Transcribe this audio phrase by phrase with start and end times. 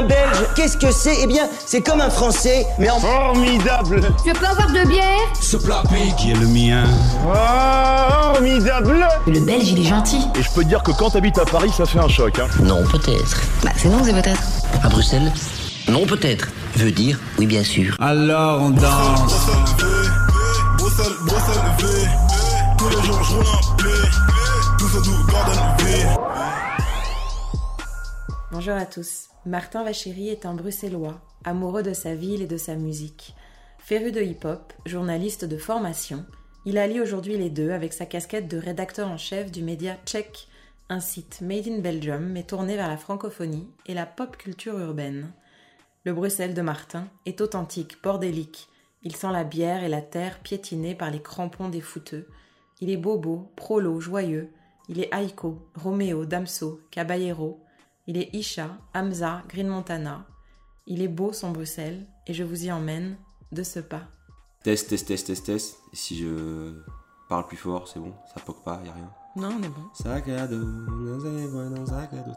[0.00, 2.98] Un belge, qu'est-ce que c'est Eh bien, c'est comme un français, mais en...
[3.00, 5.04] Formidable Je peux avoir de bière
[5.38, 5.82] Ce plat
[6.16, 6.84] qui est le mien.
[8.32, 10.22] Formidable Le belge, il est gentil.
[10.38, 12.38] Et je peux te dire que quand t'habites à Paris, ça fait un choc.
[12.38, 12.48] Hein.
[12.62, 13.42] Non, peut-être.
[13.62, 14.40] Bah, c'est non, c'est peut-être.
[14.82, 15.30] À Bruxelles
[15.86, 16.48] Non, peut-être.
[16.76, 17.94] Veut dire oui, bien sûr.
[18.00, 19.48] Alors on danse.
[20.78, 21.86] Bruxelles, Bruxelles, V.
[22.78, 23.84] Tous les jours, je roule un P.
[24.78, 26.06] Tout ça, tout garde V.
[28.50, 29.29] Bonjour à tous.
[29.46, 33.34] Martin Vachéry est un bruxellois, amoureux de sa ville et de sa musique.
[33.78, 36.26] Féru de hip-hop, journaliste de formation,
[36.66, 40.46] il allie aujourd'hui les deux avec sa casquette de rédacteur en chef du média Tchèque,
[40.90, 45.32] un site made in Belgium mais tourné vers la francophonie et la pop culture urbaine.
[46.04, 48.68] Le Bruxelles de Martin est authentique, bordélique.
[49.02, 52.28] Il sent la bière et la terre piétinée par les crampons des fouteux.
[52.82, 54.50] Il est bobo, prolo, joyeux.
[54.90, 57.58] Il est Aiko, Roméo, Damso, Caballero.
[58.12, 60.26] Il est Isha, Hamza, Green Montana.
[60.88, 63.16] Il est beau son Bruxelles et je vous y emmène
[63.52, 64.02] de ce pas.
[64.64, 65.76] Test, test, test, test, test.
[65.92, 66.74] Si je
[67.28, 69.84] parle plus fort, c'est bon Ça poque pas, y a rien Non, on est bon.
[69.94, 72.34] Sac à dos, dans un sac à dos.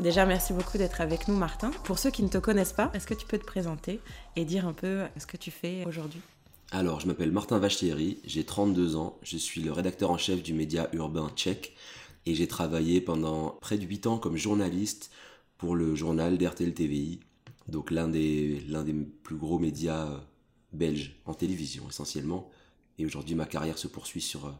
[0.00, 1.70] Déjà, merci beaucoup d'être avec nous, Martin.
[1.84, 4.00] Pour ceux qui ne te connaissent pas, est-ce que tu peux te présenter
[4.36, 6.22] et dire un peu ce que tu fais aujourd'hui?
[6.70, 10.54] Alors, je m'appelle Martin Vachtieri, j'ai 32 ans, je suis le rédacteur en chef du
[10.54, 11.76] média urbain tchèque
[12.26, 15.10] et j'ai travaillé pendant près de 8 ans comme journaliste
[15.58, 17.20] pour le journal d'RTL TVI,
[17.68, 20.18] donc l'un des, l'un des plus gros médias euh,
[20.72, 22.50] belges en télévision essentiellement.
[22.98, 24.50] Et aujourd'hui, ma carrière se poursuit sur euh,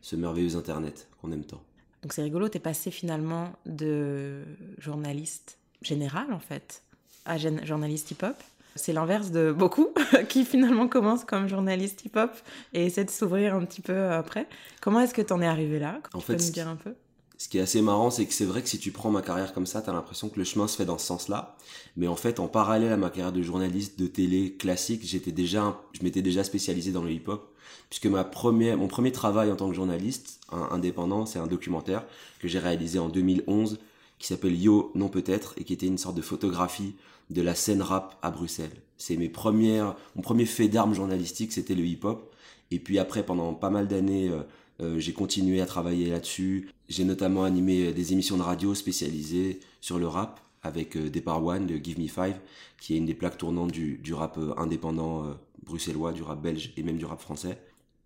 [0.00, 1.62] ce merveilleux Internet qu'on aime tant.
[2.02, 4.42] Donc c'est rigolo, t'es passé finalement de
[4.78, 6.82] journaliste général en fait
[7.24, 8.36] à journaliste hip-hop.
[8.76, 9.88] C'est l'inverse de beaucoup
[10.28, 12.30] qui finalement commencent comme journaliste hip-hop
[12.72, 14.46] et essaient de s'ouvrir un petit peu après.
[14.80, 16.00] Comment est-ce que t'en es arrivé là?
[16.12, 16.94] En Tu fait, peux nous dire un peu?
[17.38, 19.52] Ce qui est assez marrant, c'est que c'est vrai que si tu prends ma carrière
[19.52, 21.56] comme ça, t'as l'impression que le chemin se fait dans ce sens-là.
[21.96, 25.78] Mais en fait, en parallèle à ma carrière de journaliste de télé classique, j'étais déjà,
[25.92, 27.52] je m'étais déjà spécialisé dans le hip-hop.
[27.90, 32.04] Puisque ma première, mon premier travail en tant que journaliste un- indépendant, c'est un documentaire
[32.40, 33.78] que j'ai réalisé en 2011
[34.18, 36.94] qui s'appelle Yo, non peut-être, et qui était une sorte de photographie
[37.28, 38.70] de la scène rap à Bruxelles.
[38.96, 42.32] C'est mes premières, mon premier fait d'armes journalistique, c'était le hip-hop.
[42.70, 44.42] Et puis après, pendant pas mal d'années, euh,
[44.80, 46.68] euh, j'ai continué à travailler là-dessus.
[46.88, 51.44] J'ai notamment animé euh, des émissions de radio spécialisées sur le rap avec euh, Départ
[51.44, 52.38] One de Give Me Five,
[52.80, 56.72] qui est une des plaques tournantes du, du rap euh, indépendant bruxellois, du rap belge
[56.76, 57.58] et même du rap français.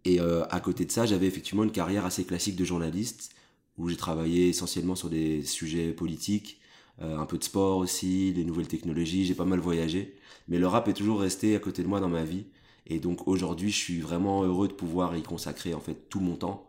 [0.06, 3.34] Et à côté de ça, j'avais effectivement une carrière assez classique de journaliste,
[3.76, 6.58] où j'ai travaillé essentiellement sur des sujets politiques,
[7.00, 10.16] un peu de sport aussi, des nouvelles technologies, j'ai pas mal voyagé.
[10.48, 12.46] Mais le rap est toujours resté à côté de moi dans ma vie.
[12.86, 16.36] Et donc aujourd'hui, je suis vraiment heureux de pouvoir y consacrer en fait tout mon
[16.36, 16.66] temps.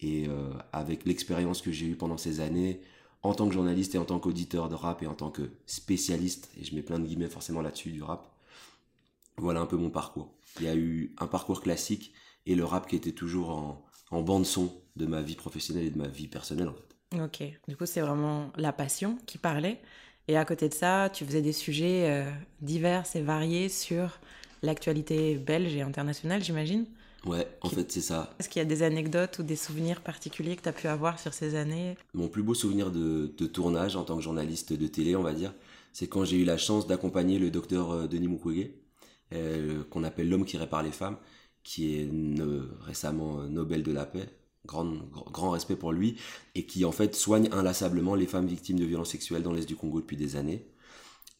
[0.00, 2.80] Et euh, avec l'expérience que j'ai eue pendant ces années,
[3.22, 6.50] en tant que journaliste et en tant qu'auditeur de rap et en tant que spécialiste,
[6.58, 8.26] et je mets plein de guillemets forcément là-dessus du rap,
[9.36, 10.32] voilà un peu mon parcours.
[10.58, 12.12] Il y a eu un parcours classique
[12.46, 15.90] et le rap qui était toujours en, en bande son de ma vie professionnelle et
[15.90, 16.70] de ma vie personnelle.
[17.18, 19.80] Ok, du coup c'est vraiment la passion qui parlait.
[20.28, 24.20] Et à côté de ça, tu faisais des sujets euh, divers et variés sur
[24.62, 26.86] l'actualité belge et internationale, j'imagine.
[27.26, 28.34] Ouais, en fait c'est ça.
[28.38, 31.18] Est-ce qu'il y a des anecdotes ou des souvenirs particuliers que tu as pu avoir
[31.18, 31.96] sur ces années?
[32.14, 35.34] Mon plus beau souvenir de, de tournage en tant que journaliste de télé, on va
[35.34, 35.52] dire,
[35.92, 38.70] c'est quand j'ai eu la chance d'accompagner le docteur euh, Denis Mukwege,
[39.32, 41.16] euh, qu'on appelle l'homme qui répare les femmes,
[41.62, 42.10] qui est
[42.80, 44.28] récemment euh, Nobel de la paix,
[44.64, 46.16] grand, grand, grand respect pour lui,
[46.54, 49.76] et qui en fait soigne inlassablement les femmes victimes de violences sexuelles dans l'Est du
[49.76, 50.66] Congo depuis des années,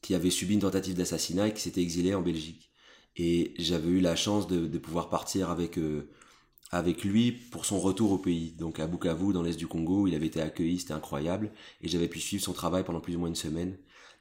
[0.03, 2.70] qui avait subi une tentative d'assassinat et qui s'était exilé en Belgique.
[3.17, 6.09] Et j'avais eu la chance de, pouvoir partir avec, euh,
[6.71, 8.53] avec lui pour son retour au pays.
[8.53, 11.51] Donc à Bukavu, dans l'Est du Congo, il avait été accueilli, c'était incroyable.
[11.83, 13.77] Et j'avais pu suivre son travail pendant plus ou moins une semaine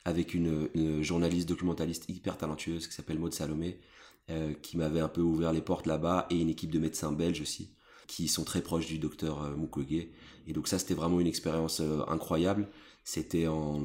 [0.06, 3.80] avec une, journaliste documentaliste hyper talentueuse qui s'appelle Maud Salomé,
[4.30, 7.42] euh, qui m'avait un peu ouvert les portes là-bas, et une équipe de médecins belges
[7.42, 7.72] aussi,
[8.08, 10.08] qui sont très proches du docteur euh, Mukwege.
[10.48, 12.68] Et donc ça, c'était vraiment une expérience euh, incroyable.
[13.04, 13.82] C'était en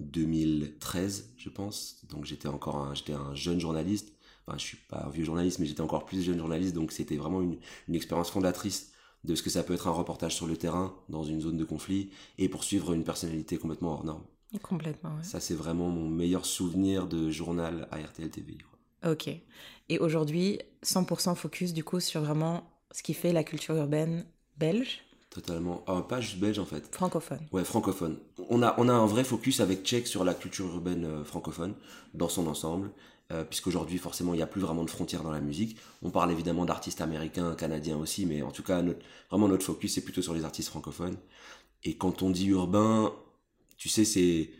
[0.00, 2.02] 2013, je pense.
[2.10, 4.12] Donc j'étais encore j'étais un jeune journaliste.
[4.46, 6.74] Enfin, je suis pas un vieux journaliste, mais j'étais encore plus jeune journaliste.
[6.74, 7.58] Donc c'était vraiment une,
[7.88, 8.92] une expérience fondatrice
[9.24, 11.64] de ce que ça peut être un reportage sur le terrain, dans une zone de
[11.64, 14.24] conflit, et poursuivre une personnalité complètement hors norme.
[14.62, 15.22] Complètement, ouais.
[15.22, 18.58] Ça, c'est vraiment mon meilleur souvenir de journal à RTL TV.
[19.02, 19.12] quoi.
[19.12, 19.28] Ok.
[19.88, 24.26] Et aujourd'hui, 100% focus du coup sur vraiment ce qui fait la culture urbaine
[24.56, 25.84] belge, Totalement.
[25.86, 26.92] Ah, pas juste belge en fait.
[26.92, 27.38] francophone.
[27.52, 28.18] Ouais, francophone.
[28.48, 31.74] On a, on a un vrai focus avec Tchèque sur la culture urbaine euh, francophone
[32.14, 32.90] dans son ensemble,
[33.30, 35.76] euh, puisqu'aujourd'hui, forcément, il n'y a plus vraiment de frontières dans la musique.
[36.02, 39.00] On parle évidemment d'artistes américains, canadiens aussi, mais en tout cas, notre,
[39.30, 41.16] vraiment notre focus, c'est plutôt sur les artistes francophones.
[41.84, 43.12] Et quand on dit urbain,
[43.76, 44.50] tu sais, c'est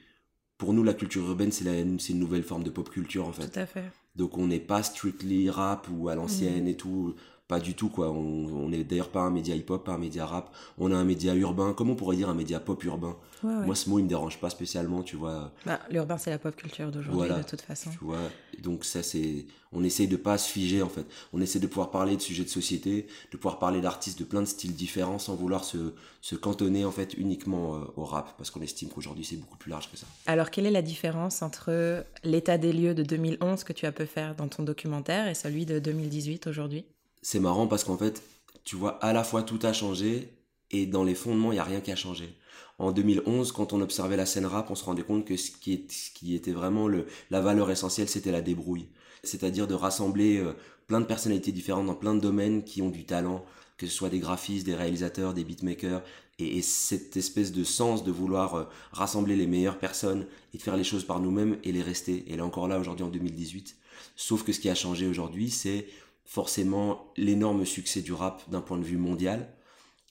[0.56, 3.48] pour nous la culture urbaine, c'est une nouvelle forme de pop culture en fait.
[3.48, 3.90] Tout à fait.
[4.14, 7.14] Donc on n'est pas strictly rap ou à l'ancienne et tout,
[7.50, 8.10] pas du tout quoi.
[8.10, 10.54] On, on est d'ailleurs pas un média hip-hop, pas un média rap.
[10.78, 11.74] On a un média urbain.
[11.76, 13.66] Comment on pourrait dire un média pop urbain Ouais, ouais.
[13.66, 15.50] Moi ce mot il me dérange pas spécialement, tu vois.
[15.66, 17.38] Bah, L'urbain, c'est la pop culture d'aujourd'hui, Voilà.
[17.38, 17.90] de toute façon.
[17.90, 18.18] Tu vois.
[18.62, 21.06] Donc ça c'est, on essaye de pas se figer en fait.
[21.32, 24.40] On essaie de pouvoir parler de sujets de société, de pouvoir parler d'artistes de plein
[24.42, 28.50] de styles différents sans vouloir se, se cantonner en fait uniquement euh, au rap parce
[28.50, 30.06] qu'on estime qu'aujourd'hui c'est beaucoup plus large que ça.
[30.26, 34.04] Alors, quelle est la différence entre l'état des lieux de 2011 que tu as pu
[34.06, 36.84] faire dans ton documentaire et celui de 2018 aujourd'hui?
[37.22, 38.22] C'est marrant parce qu'en fait,
[38.64, 40.28] tu vois, à la fois tout a changé
[40.70, 42.34] et dans les fondements, il n'y a rien qui a changé.
[42.78, 45.72] En 2011, quand on observait la scène rap, on se rendait compte que ce qui,
[45.74, 48.88] est- ce qui était vraiment le, la valeur essentielle, c'était la débrouille.
[49.22, 50.52] C'est-à-dire de rassembler euh,
[50.86, 53.44] plein de personnalités différentes dans plein de domaines qui ont du talent,
[53.76, 56.02] que ce soit des graphistes, des réalisateurs, des beatmakers,
[56.38, 60.62] et, et cette espèce de sens de vouloir euh, rassembler les meilleures personnes et de
[60.62, 62.24] faire les choses par nous-mêmes et les rester.
[62.32, 63.76] Et là encore là, aujourd'hui en 2018.
[64.16, 65.86] Sauf que ce qui a changé aujourd'hui, c'est
[66.24, 69.54] forcément l'énorme succès du rap d'un point de vue mondial.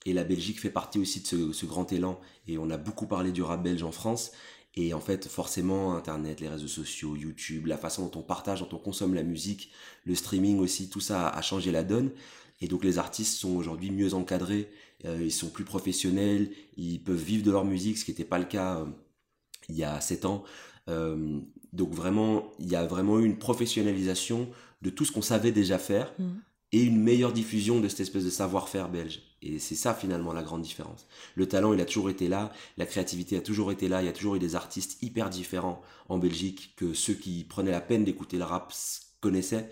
[0.06, 2.20] Et la Belgique fait partie aussi de ce, grand élan.
[2.48, 4.32] Et on a beaucoup parlé du rap belge en France.
[4.76, 8.70] Et en fait, forcément, Internet, les réseaux sociaux, YouTube, la façon dont on partage, dont
[8.72, 9.72] on consomme la musique,
[10.06, 12.12] le streaming aussi, tout ça a, a changé la donne.
[12.62, 14.70] Et donc les artistes sont aujourd'hui mieux encadrés,
[15.06, 18.40] euh, ils sont plus professionnels, ils peuvent vivre de leur musique, ce qui n'était pas
[18.40, 18.86] le cas euh,
[19.70, 20.44] il y a 7 ans.
[20.90, 21.40] Euh,
[21.72, 24.50] donc vraiment, il y a vraiment eu une professionnalisation
[24.82, 26.42] de tout ce qu'on savait déjà faire Mhm.
[26.72, 29.22] et une meilleure diffusion de cette espèce de savoir-faire belge.
[29.42, 31.08] Et c'est ça finalement la grande différence.
[31.36, 34.10] Le talent, il a toujours été là, la créativité a toujours été là, il y
[34.10, 38.04] a toujours eu des artistes hyper différents en Belgique que ceux qui prenaient la peine
[38.04, 38.74] d'écouter le rap
[39.22, 39.70] connaissaient.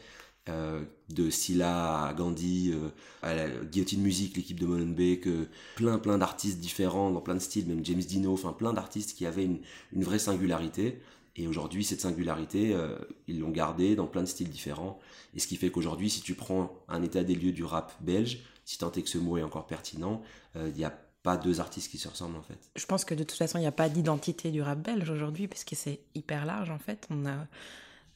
[0.49, 2.87] Euh, de Silla à Gandhi, euh,
[3.21, 7.39] à la Guillotine Music, l'équipe de Molenbeek, euh, plein plein d'artistes différents dans plein de
[7.41, 9.59] styles, même James Dino, enfin plein d'artistes qui avaient une,
[9.91, 11.01] une vraie singularité.
[11.37, 12.97] Et aujourd'hui, cette singularité, euh,
[13.27, 14.99] ils l'ont gardée dans plein de styles différents.
[15.35, 18.39] Et ce qui fait qu'aujourd'hui, si tu prends un état des lieux du rap belge,
[18.65, 20.21] si tant est que ce mot est encore pertinent,
[20.55, 20.93] euh, il n'y a
[21.23, 22.57] pas deux artistes qui se ressemblent en fait.
[22.75, 25.47] Je pense que de toute façon, il n'y a pas d'identité du rap belge aujourd'hui,
[25.47, 27.07] parce que c'est hyper large en fait.
[27.09, 27.47] On a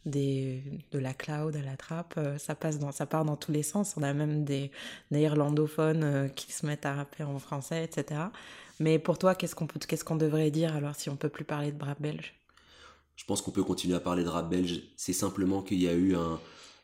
[0.06, 0.60] de
[0.94, 3.94] la cloud à la trappe, euh, ça, passe ça part dans tous les sens.
[3.98, 4.72] On a même des
[5.12, 8.22] néerlandophones euh, qui se mettent à rapper en français, etc.
[8.80, 11.72] Mais pour toi, qu'est-ce qu'on qu'est-ce qu'on devrait dire alors si on peut plus parler
[11.72, 12.34] de rap belge?
[13.16, 14.82] Je pense qu'on peut continuer à parler de rap belge.
[14.98, 16.40] C'est simplement qu'il y a eu un,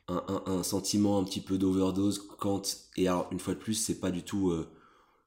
[0.07, 3.99] un, un- sentiment un petit peu d'overdose quand, et alors une fois de plus, c'est
[3.99, 4.67] pas du tout euh,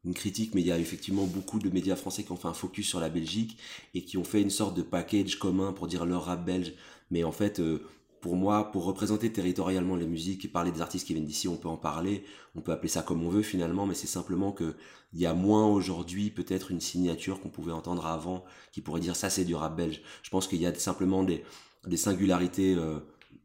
[0.05, 2.55] une critique, mais il y a effectivement beaucoup de médias français qui ont fait un
[2.55, 3.59] focus sur la Belgique
[3.95, 6.73] et qui ont fait une sorte de package commun pour dire leur rap belge.
[7.11, 7.83] Mais en fait, euh,
[8.21, 11.57] pour moi, pour représenter territorialement les musiques et parler des artistes qui viennent d'ici, on
[11.57, 12.25] peut en parler,
[12.55, 14.77] on peut appeler ça comme on veut finalement, mais c'est simplement que
[15.13, 19.17] il y a moins aujourd'hui peut-être une signature qu'on pouvait entendre avant qui pourrait dire
[19.17, 20.03] ça c'est du rap belge.
[20.23, 21.43] Je pense qu'il y a simplement des,
[21.87, 23.01] des singularités euh,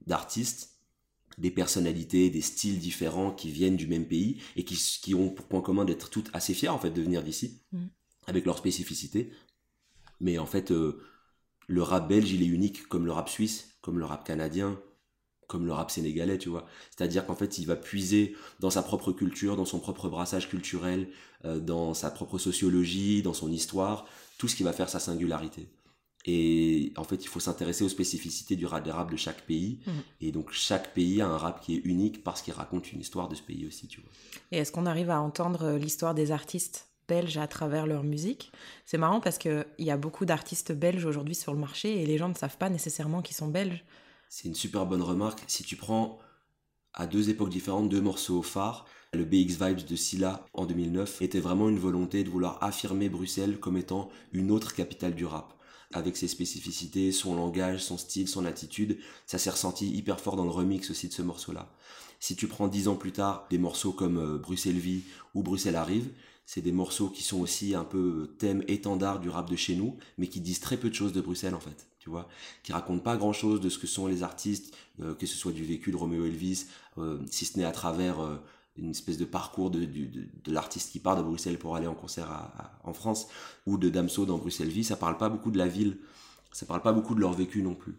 [0.07, 0.71] d'artistes,
[1.37, 5.47] des personnalités, des styles différents qui viennent du même pays et qui, qui ont pour
[5.47, 7.89] point commun d'être toutes assez fiers en fait de venir d'ici, Mhm.
[8.27, 9.31] avec leur spécificité.
[10.21, 11.01] Mais en fait, euh,
[11.67, 14.79] le rap belge, il est unique comme le rap suisse, comme le rap canadien,
[15.47, 16.65] comme le rap sénégalais, tu vois.
[16.89, 21.07] C'est-à-dire qu'en fait, il va puiser dans sa propre culture, dans son propre brassage culturel,
[21.45, 24.07] euh, dans sa propre sociologie, dans son histoire,
[24.39, 25.69] tout ce qui va faire sa singularité.
[26.25, 29.81] Et en fait, il faut s'intéresser aux spécificités du rap des rap de chaque pays.
[29.85, 29.93] Mhm.
[30.21, 33.29] Et donc, chaque pays a un rap qui est unique parce qu'il raconte une histoire
[33.29, 34.09] de ce pays aussi, tu vois.
[34.51, 36.87] Et est-ce qu'on arrive à entendre euh, l'histoire des artistes?
[37.07, 38.51] Belges à travers leur musique
[38.85, 42.17] C'est marrant parce qu'il y a beaucoup d'artistes belges aujourd'hui sur le marché et les
[42.17, 43.83] gens ne savent pas nécessairement qu'ils sont belges.
[44.29, 45.43] C'est une super bonne remarque.
[45.47, 46.19] Si tu prends
[46.93, 51.39] à deux époques différentes deux morceaux phares, le BX Vibes de Silla en 2009 était
[51.39, 55.53] vraiment une volonté de vouloir affirmer Bruxelles comme étant une autre capitale du rap.
[55.93, 60.43] Avec ses spécificités, son langage, son style, son attitude, ça s'est ressenti hyper fort dans
[60.43, 61.71] le remix aussi de ce morceau-là.
[62.19, 65.75] Si tu prends dix ans plus tard des morceaux comme euh, Bruxelles vit ou Bruxelles
[65.75, 66.09] arrive,
[66.45, 69.97] c'est des morceaux qui sont aussi un peu thème étendard du rap de chez nous,
[70.17, 72.27] mais qui disent très peu de choses de Bruxelles en fait, tu vois,
[72.63, 75.51] qui racontent pas grand chose de ce que sont les artistes, euh, que ce soit
[75.51, 76.65] du vécu de Romeo Elvis,
[76.97, 78.35] euh, si ce n'est à travers euh,
[78.77, 80.05] une espèce de parcours de, de,
[80.43, 83.27] de l'artiste qui part de Bruxelles pour aller en concert à- à- en France,
[83.65, 85.97] ou de Damso dans Bruxelles Vie, ça parle pas beaucoup de la ville,
[86.51, 87.95] ça parle pas beaucoup de leur vécu non plus.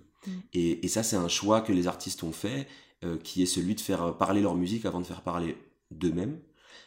[0.52, 2.68] Et, et ça, c'est un choix que les artistes ont fait,
[3.04, 5.56] euh, qui est celui de faire euh, parler leur musique avant de faire parler
[5.90, 6.38] d'eux-mêmes.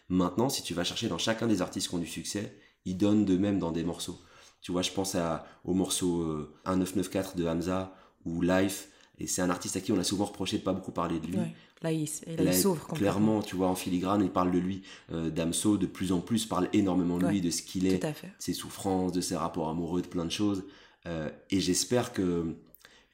[0.10, 3.26] Maintenant, si tu vas chercher dans chacun des artistes qui ont du succès, ils donnent
[3.26, 4.20] d'eux-mêmes dans des morceaux.
[4.62, 8.90] Tu vois, je pense à, au morceau euh, 1994 de Hamza ou Life.
[9.20, 11.28] Et c'est un artiste à qui on a souvent reproché de pas beaucoup parler de
[11.28, 11.38] lui.
[11.38, 11.54] Ouais.
[11.82, 12.08] Là, il,
[12.54, 14.82] s'ouvre clairement, tu vois, en filigrane, il parle de lui.
[15.14, 18.06] Euh, Damso, de plus en plus, parle énormément de lui, de ce qu'il est,
[18.38, 20.66] ses souffrances, de ses rapports amoureux, de plein de choses.
[21.06, 22.56] Euh, et j'espère que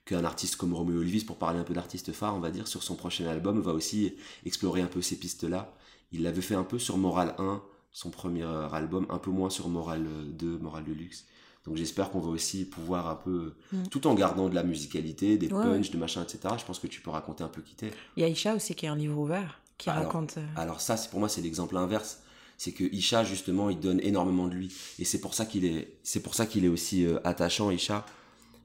[0.06, 2.82] qu'un artiste comme Romeo Elvis, pour parler un peu d'artiste phare, on va dire, sur
[2.82, 5.76] son prochain album, va aussi explorer un peu ces pistes-là.
[6.16, 9.50] Il l'avait fait un peu sur Moral 1, son premier euh, album, un peu moins
[9.50, 11.26] sur Moral 2, Moral Deluxe.
[11.66, 13.84] Donc j'espère qu'on va aussi pouvoir un peu, Mm.
[13.90, 16.40] tout en gardant de la musicalité, des Ouais, punchs, de machin, etc.
[16.60, 17.92] Je pense que tu peux raconter un peu qui t'es.
[18.18, 20.38] Il y a Isha aussi qui a un livre ouvert qui Alors, raconte.
[20.38, 22.20] euh, Alors ça, c'est pour moi, c'est l'exemple inverse.
[22.58, 24.74] C'est que Isha, justement, il donne énormément de lui.
[25.00, 28.06] Et c'est pour ça qu'il est, c'est pour ça qu'il est aussi euh, attachant, Isha.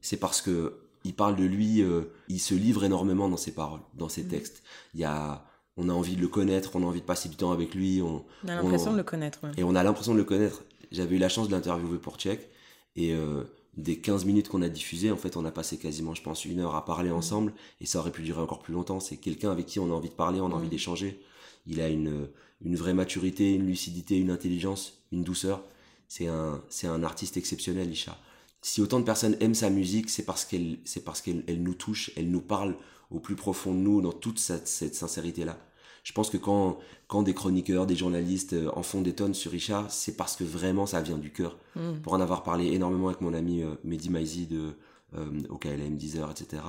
[0.03, 3.81] C'est parce que il parle de lui, euh, il se livre énormément dans ses paroles,
[3.95, 4.29] dans ses Mhm.
[4.29, 4.63] textes.
[4.95, 5.45] Il y a,
[5.77, 8.03] on a envie de le connaître, on a envie de passer du temps avec lui,
[8.03, 9.39] on, on a l'impression on- de le connaître.
[9.57, 10.63] et on a l'impression de le connaître.
[10.93, 12.49] J'avais eu la chance de l'interviewer pour Check.
[12.97, 13.45] Et euh,
[13.77, 16.59] des 15 minutes qu'on a diffusées, en fait, on a passé quasiment, je pense, une
[16.59, 17.53] heure à parler ensemble.
[17.81, 18.99] Et ça aurait pu durer encore plus longtemps.
[18.99, 20.71] C'est quelqu'un avec qui on a envie de parler, on a envie Mm.
[20.71, 21.21] d'échanger.
[21.69, 22.27] Il a une,
[22.65, 25.63] une vraie maturité, une lucidité, une intelligence, une douceur.
[26.09, 28.19] C'est un, c'est un artiste exceptionnel, Isha.
[28.63, 31.75] Si autant de personnes aiment sa musique, c'est parce qu'elle, c'est parce qu'elle elle nous
[31.75, 32.75] touche, elle nous parle
[33.11, 35.59] au plus profond de nous, dans toute cette, cette sincérité-là.
[36.03, 39.55] Je pense que quand, quand des chroniqueurs, des journalistes euh, en font des tonnes sur
[39.55, 41.59] Isha, c'est parce que vraiment ça vient du cœur.
[41.77, 42.01] Mm.
[42.03, 44.73] Pour en avoir parlé énormément avec mon ami euh, Mehdi Maizi de
[45.17, 46.63] euh, OKLM, Deezer, etc.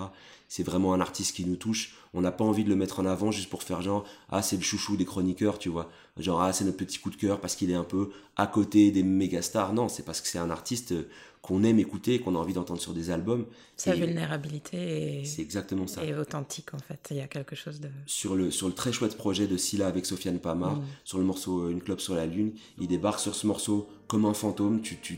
[0.48, 1.96] C'est vraiment un artiste qui nous touche.
[2.14, 4.58] On n'a pas envie de le mettre en avant juste pour faire genre, ah, c'est
[4.58, 5.90] le chouchou des chroniqueurs, tu vois.
[6.18, 8.92] Genre, ah, c'est notre petit coup de cœur parce qu'il est un peu à côté
[8.92, 9.74] des méga stars.
[9.74, 10.94] Non, c'est parce que c'est un artiste
[11.42, 13.46] qu'on aime écouter, qu'on a envie d'entendre sur des albums.
[13.76, 16.04] Sa Et vulnérabilité C'est est, exactement ça.
[16.04, 17.08] est authentique en fait.
[17.12, 17.90] Il y a quelque chose de.
[18.06, 20.84] sur le, sur le très chouette projet de Silla avec Sofiane Pamar, Mm.
[21.04, 22.54] sur le morceau euh, Une clope sur la lune.
[22.80, 24.82] Il débarque sur ce morceau comme un fantôme.
[24.82, 25.18] Tu, tu,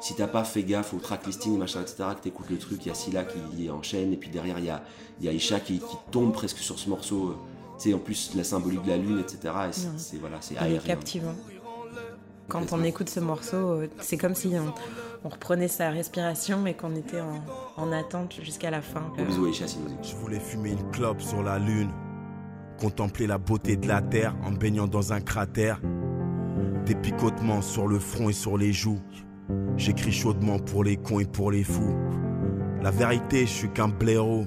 [0.00, 2.88] si t'as pas fait gaffe au track listing, machin, etc., que t'écoutes le truc, il
[2.88, 4.82] y a Silla qui enchaîne, et puis derrière, il y a,
[5.20, 7.28] il y a Isha qui, qui tombe presque sur ce morceau.
[7.28, 7.34] euh,
[7.78, 9.38] Tu sais, en plus, la symbolique de la lune, etc.
[9.68, 10.80] Et c'est, voilà, c'est Il est aérien.
[10.80, 11.34] captivant.
[12.48, 14.72] Quand on écoute ce morceau, euh, c'est comme si on,
[15.24, 17.40] on reprenait sa respiration et qu'on était en,
[17.76, 19.02] en attente jusqu'à la fin.
[19.18, 21.90] Je voulais fumer une clope sur la lune,
[22.80, 25.80] contempler la beauté de la terre en baignant dans un cratère.
[26.86, 28.98] Des picotements sur le front et sur les joues.
[29.76, 31.96] J'écris chaudement pour les cons et pour les fous.
[32.82, 34.46] La vérité, je suis qu'un blaireau.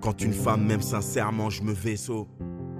[0.00, 2.28] Quand une femme m'aime sincèrement, je me vaisseau.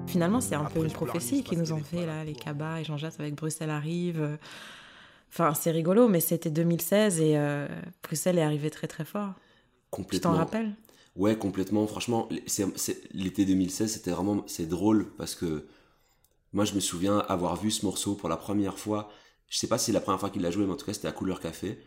[0.06, 2.18] Finalement, c'est un Après, peu une prophétie qui nous est fait là.
[2.18, 4.20] là, les Cabas et Jean-Jacques avec Bruxelles arrive.
[4.20, 4.36] euh.
[5.32, 7.66] Enfin, c'est rigolo, mais c'était 2016 et euh,
[8.02, 9.32] Bruxelles est arrivé très très fort.
[9.34, 10.32] Tu Complètement.
[10.32, 10.72] t'en rappelles
[11.16, 11.86] Ouais, complètement.
[11.86, 12.28] Franchement,
[13.14, 15.66] l'été 2016, c'était vraiment, c'est drôle parce que
[16.52, 19.08] moi, je me souviens avoir vu ce morceau pour la première fois.
[19.48, 20.92] Je sais pas si c'est la première fois qu'il l'a joué, mais en tout cas,
[20.92, 21.78] c'était à Couleur Café.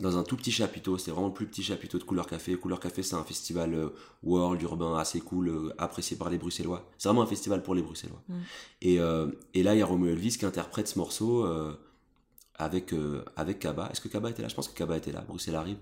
[0.00, 2.56] Dans un tout petit chapiteau, c'était vraiment le plus petit chapiteau de Couleur Café.
[2.56, 3.90] Couleur Café, c'est un festival euh,
[4.22, 6.88] world, urbain, assez cool, euh, apprécié par les Bruxellois.
[6.96, 8.22] C'est vraiment un festival pour les Bruxellois.
[8.26, 8.40] Mm.
[8.80, 11.76] Et, euh, et là, il y a Romeo Elvis qui interprète ce morceau euh,
[12.54, 13.90] avec, euh, avec Kaba.
[13.92, 14.48] Est-ce que Kaba était là?
[14.48, 15.20] Je pense que Kaba était là.
[15.28, 15.78] Bruxelles arrive.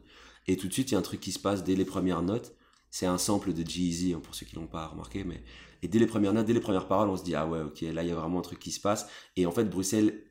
[0.48, 2.22] Et tout de suite, il y a un truc qui se passe dès les premières
[2.22, 2.52] notes.
[2.90, 5.22] C'est un sample de G-Eazy, hein, pour ceux qui l'ont pas remarqué.
[5.22, 5.44] Mais...
[5.82, 7.82] Et dès les premières notes, dès les premières paroles, on se dit, ah ouais, ok,
[7.82, 9.06] là, il y a vraiment un truc qui se passe.
[9.36, 10.24] Et en fait, Bruxelles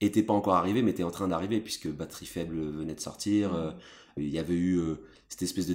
[0.00, 3.54] était pas encore arrivé, mais était en train d'arriver, puisque Batterie Faible venait de sortir.
[3.54, 3.70] euh,
[4.16, 4.94] il y avait eu euh,
[5.28, 5.74] cette espèce de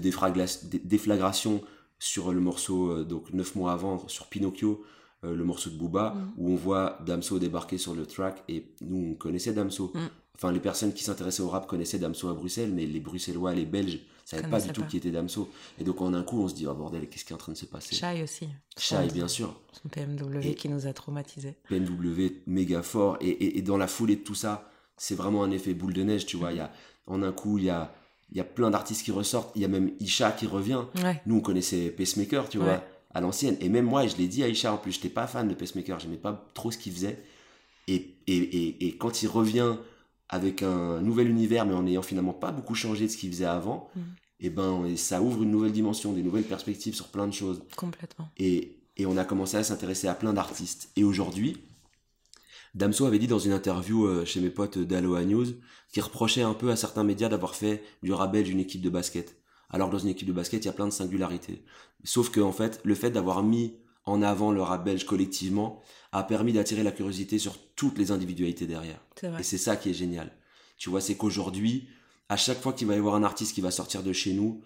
[0.83, 1.61] déflagration
[1.99, 4.83] sur le morceau, euh, donc neuf mois avant, sur Pinocchio,
[5.25, 6.31] euh, le morceau de Booba, Mhm.
[6.37, 9.91] où on voit Damso débarquer sur le track, et nous, on connaissait Damso.
[9.93, 10.09] Mhm.
[10.35, 13.65] Enfin, les personnes qui s'intéressaient au rap connaissaient Damso à Bruxelles, mais les Bruxellois, les
[13.65, 13.99] Belges,
[14.29, 14.87] savaient pas Connaissaient du tout pas.
[14.87, 15.49] qui était Damso.
[15.79, 17.51] Et donc, en un coup, on se dit, oh bordel, qu'est-ce qui est en train
[17.53, 17.95] de se passer?
[17.95, 18.47] Shai aussi.
[18.77, 19.59] Shai, bien sûr.
[19.81, 21.55] Son PMW Et- qui nous a traumatisés.
[21.69, 24.69] BMW méga fort et, et- et dans la foulée de tout ça
[25.01, 26.73] c'est vraiment un effet boule de neige tu vois il y a
[27.07, 27.95] en un coup il y a
[28.33, 31.21] y a plein d'artistes qui ressortent il y a même Isha qui revient Ouais.
[31.25, 32.65] nous on connaissait Pacemaker tu Ouais.
[32.65, 32.83] vois
[33.13, 35.47] à l'ancienne et même moi je l'ai dit à Isha en plus j'étais pas fan
[35.47, 37.23] de Pacemaker j'aimais pas trop ce qu'il faisait
[37.87, 39.77] et, et, et, et quand il revient
[40.29, 43.45] avec un nouvel univers mais en ayant finalement pas beaucoup changé de ce qu'il faisait
[43.45, 44.03] avant Mhm.
[44.41, 48.29] et ben ça ouvre une nouvelle dimension des nouvelles perspectives sur plein de choses Complètement.
[48.37, 50.89] et, et on a commencé à s'intéresser à plein d'artistes.
[50.95, 51.57] Et aujourd'hui,
[52.75, 55.47] Damso avait dit dans une interview euh, chez mes potes d'Aloha News
[55.91, 58.89] qu'il reprochait un peu à certains médias d'avoir fait du rap belge une équipe de
[58.89, 59.35] basket.
[59.71, 61.63] Alors que dans une équipe de basket, il y a plein de singularités.
[62.03, 63.73] Sauf que, en fait, le fait d'avoir mis
[64.09, 68.65] en avant le rap belge collectivement a permis d'attirer la curiosité sur toutes les individualités
[68.65, 68.99] derrière.
[69.37, 70.31] Et c'est ça qui est génial.
[70.77, 71.87] Tu vois, c'est qu'aujourd'hui,
[72.29, 74.61] à chaque fois qu'il va y avoir un artiste qui va sortir de chez nous,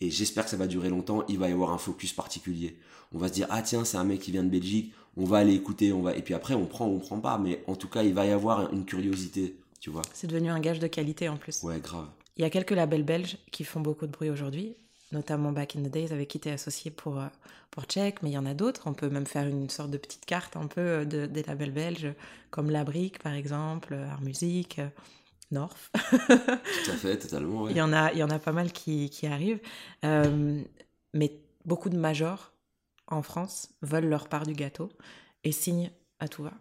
[0.00, 2.78] et j'espère que ça va durer longtemps, il va y avoir un focus particulier.
[3.12, 5.38] On va se dire, ah tiens, c'est un mec qui vient de Belgique, on va
[5.38, 6.14] aller écouter, on va...
[6.16, 8.26] et puis après, on prend ou on prend pas, mais en tout cas, il va
[8.26, 10.02] y avoir une curiosité, tu vois.
[10.12, 11.62] C'est devenu un gage de qualité en plus.
[11.62, 12.08] Ouais, grave.
[12.36, 14.76] Il y a quelques labels belges qui font beaucoup de bruit aujourd'hui.
[15.12, 17.26] Notamment Back in the Days, avec qui tu es associé pour, euh,
[17.70, 18.82] pour Check, mais il y en a d'autres.
[18.86, 21.72] On peut même faire une sorte de petite carte un peu euh, de, des labels
[21.72, 22.14] belges,
[22.50, 24.88] comme La Brique, par exemple, Art Musique, euh,
[25.52, 25.92] North.
[26.70, 27.62] Tout à fait, totalement.
[27.64, 27.72] Ouais.
[27.72, 29.60] il, y en a, il y en a pas mal qui, qui arrivent.
[30.04, 30.62] Euh,
[31.14, 32.52] mais beaucoup de majors
[33.08, 34.90] en France veulent leur part du gâteau
[35.44, 36.52] et signent à tout va.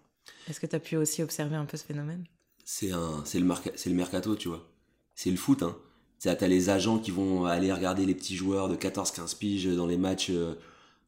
[0.48, 2.26] Est-ce que tu as pu aussi observer un peu ce phénomène?
[2.66, 4.70] C'est un, c'est le, marca- c'est le mercato, tu vois.
[5.16, 5.78] C'est le foot, hein.
[6.34, 9.98] T'as les agents qui vont aller regarder les petits joueurs de 14-15 piges dans les
[9.98, 10.56] matchs, euh,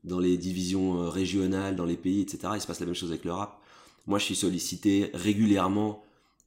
[0.03, 2.53] dans les divisions euh, régionales, dans les pays, etc.
[2.53, 3.59] Il se passe la même chose avec le rap.
[4.05, 6.03] Moi, je suis sollicité régulièrement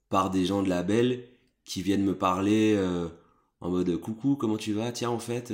[0.08, 1.24] par des gens de label
[1.64, 3.08] qui viennent me parler euh,
[3.60, 4.92] en mode coucou, comment tu vas?
[4.92, 5.52] Tiens, en fait,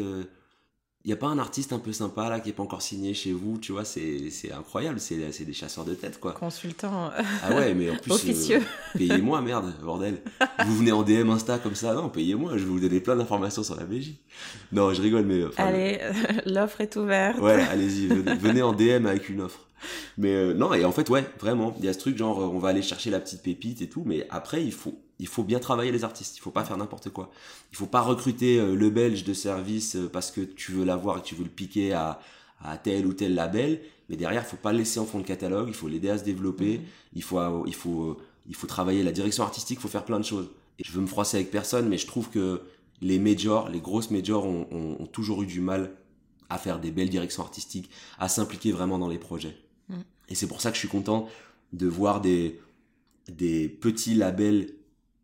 [1.06, 3.32] y a pas un artiste un peu sympa là qui est pas encore signé chez
[3.32, 4.98] vous Tu vois, c'est c'est incroyable.
[5.00, 6.32] C'est c'est des chasseurs de tête, quoi.
[6.32, 7.10] Consultant
[7.42, 8.58] Ah ouais, mais en plus, officieux.
[8.58, 10.18] euh, payez-moi, merde, bordel.
[10.66, 13.62] Vous venez en DM Insta comme ça, non, payez-moi, je vais vous donner plein d'informations
[13.62, 14.20] sur la Belgique.
[14.72, 15.44] Non, je rigole, mais...
[15.44, 15.98] enfin, Allez,
[16.46, 17.38] l'offre est ouverte.
[17.38, 19.65] Ouais, allez-y, venez, venez en DM avec une offre.
[20.18, 22.58] Mais euh, non, et en fait, ouais, vraiment, il y a ce truc, genre, on
[22.58, 25.58] va aller chercher la petite pépite et tout, mais après, il faut, il faut bien
[25.58, 27.30] travailler les artistes, il faut pas faire n'importe quoi.
[27.72, 31.18] Il faut pas recruter euh, le belge de service euh, parce que tu veux l'avoir
[31.18, 32.20] et que tu veux le piquer à,
[32.62, 35.24] à tel ou tel label, mais derrière, il faut pas le laisser en fond de
[35.26, 36.80] catalogue, il faut l'aider à se développer,
[37.14, 38.18] il faut, euh, il faut,
[38.48, 40.50] il faut travailler la direction artistique, il faut faire plein de choses.
[40.78, 42.62] Et je veux me froisser avec personne, mais je trouve que
[43.02, 45.92] les majors, les grosses majors ont, ont- ont toujours eu du mal
[46.48, 49.56] à faire des belles directions artistiques, à s'impliquer vraiment dans les projets.
[50.28, 51.28] Et c'est pour ça que je suis content
[51.72, 52.60] de voir des,
[53.28, 54.72] des petits labels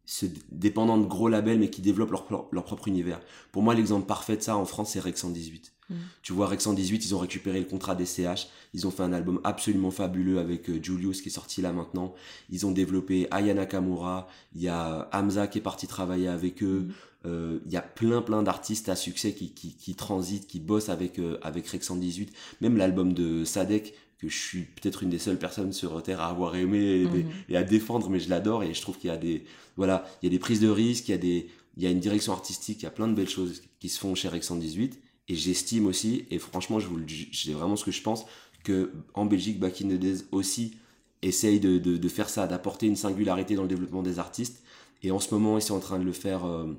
[0.04, 3.20] se dépendant de gros labels mais qui développent leur, leur propre univers.
[3.52, 5.72] Pour moi, l'exemple parfait de ça en France, c'est Rex 118.
[5.88, 5.94] Mm.
[6.22, 9.12] Tu vois, Rex 118, ils ont récupéré le contrat des CH, ils ont fait un
[9.12, 12.14] album absolument fabuleux avec euh, Julius qui est sorti là maintenant.
[12.50, 16.80] Ils ont développé Aya Nakamura, il y a Hamza qui est parti travailler avec eux.
[16.80, 16.92] Mm.
[17.24, 20.88] Euh, Il y a plein plein d'artistes à succès qui, qui, qui transitent, qui bossent
[20.88, 22.32] avec, euh, avec Rex 118.
[22.60, 26.28] Même l'album de Sadek, que je suis peut-être une des seules personnes sur Terre à
[26.28, 27.24] avoir aimé et, Mhm.
[27.50, 29.44] et à défendre, mais je l'adore et je trouve qu'il y a des,
[29.76, 31.90] voilà, il y a des prises de risques, il y a des, il y a
[31.90, 34.46] une direction artistique, il y a plein de belles choses qui se font chez Rex
[34.46, 38.02] 118 et j'estime aussi, et franchement, je vous le dis, c'est vraiment ce que je
[38.02, 38.24] pense,
[38.64, 40.76] que en Belgique, Back in the Days aussi
[41.22, 44.62] essaye de, de, de faire ça, d'apporter une singularité dans le développement des artistes.
[45.02, 46.72] Et en ce moment, ils sont en train de le faire euh,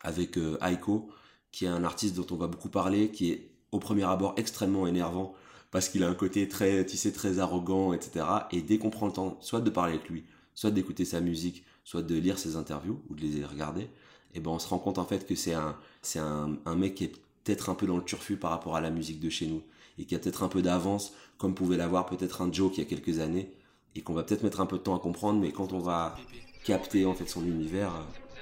[0.00, 1.08] avec euh, Aiko,
[1.52, 4.86] qui est un artiste dont on va beaucoup parler, qui est au premier abord extrêmement
[4.86, 5.34] énervant
[5.72, 8.24] parce qu'il a un côté très, tu sais, très arrogant, etc.
[8.52, 10.22] Et dès qu'on prend le temps, soit de parler avec lui,
[10.54, 13.88] soit d'écouter sa musique, soit de lire ses interviews ou de les regarder,
[14.34, 16.94] et ben on se rend compte en fait que c'est un, c'est un, un mec
[16.94, 19.46] qui est peut-être un peu dans le turfu par rapport à la musique de chez
[19.46, 19.62] nous
[19.98, 22.84] et qui a peut-être un peu d'avance, comme pouvait l'avoir peut-être un Joe qui a
[22.84, 23.52] quelques années,
[23.94, 26.16] et qu'on va peut-être mettre un peu de temps à comprendre, mais quand on va
[26.64, 27.92] capter en fait son univers,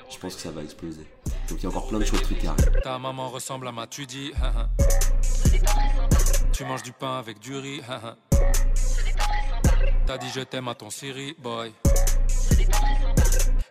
[0.08, 1.06] je pense que ça va exploser.
[1.48, 2.80] Donc il y a encore plein de choses trucs qui arrivent.
[2.82, 4.32] Ta maman ressemble à ma tu dis.
[6.60, 7.80] Tu manges du pain avec du riz.
[10.06, 11.72] T'as dit je t'aime à ton Siri, boy.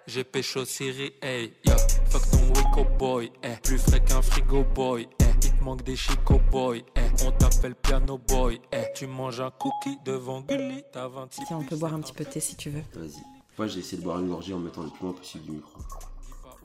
[0.08, 1.74] J'ai pécho Siri, hey, yo.
[2.10, 3.58] Fuck ton Wico boy, eh.
[3.62, 5.26] Plus frais qu'un frigo boy, eh.
[5.44, 7.02] Il te manque des chico boy, eh.
[7.28, 8.86] On t'appelle piano boy, eh.
[8.96, 12.24] Tu manges un cookie devant Gulli, t'as 26 Tiens, on peut boire un petit peu
[12.24, 12.84] de thé si tu veux.
[12.96, 13.22] Vas-y.
[13.56, 15.80] Moi j'ai essayé de boire une gorgée en mettant le plus loin possible du micro.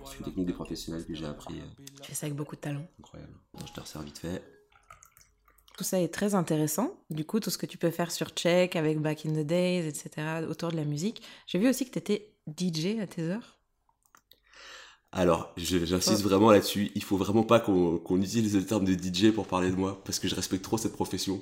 [0.07, 1.61] C'est une technique des professionnels que j'ai appris.
[1.61, 2.87] euh, Tu fais ça avec beaucoup de talent.
[2.99, 3.35] incroyable.
[3.53, 4.43] Bon, je te resserre vite fait.
[5.77, 6.97] Tout ça est très intéressant.
[7.11, 9.89] Du coup, tout ce que tu peux faire sur Check avec Back in the Days,
[9.89, 10.11] etc.,
[10.49, 11.23] autour de la musique.
[11.47, 13.59] J'ai vu aussi que tu étais DJ à tes heures.
[15.17, 16.29] Alors, j'insiste Oh.
[16.29, 16.91] vraiment là-dessus.
[16.97, 20.19] Il faut vraiment pas qu'on utilise le terme de DJ pour parler de moi, parce
[20.19, 21.41] que je respecte trop cette profession.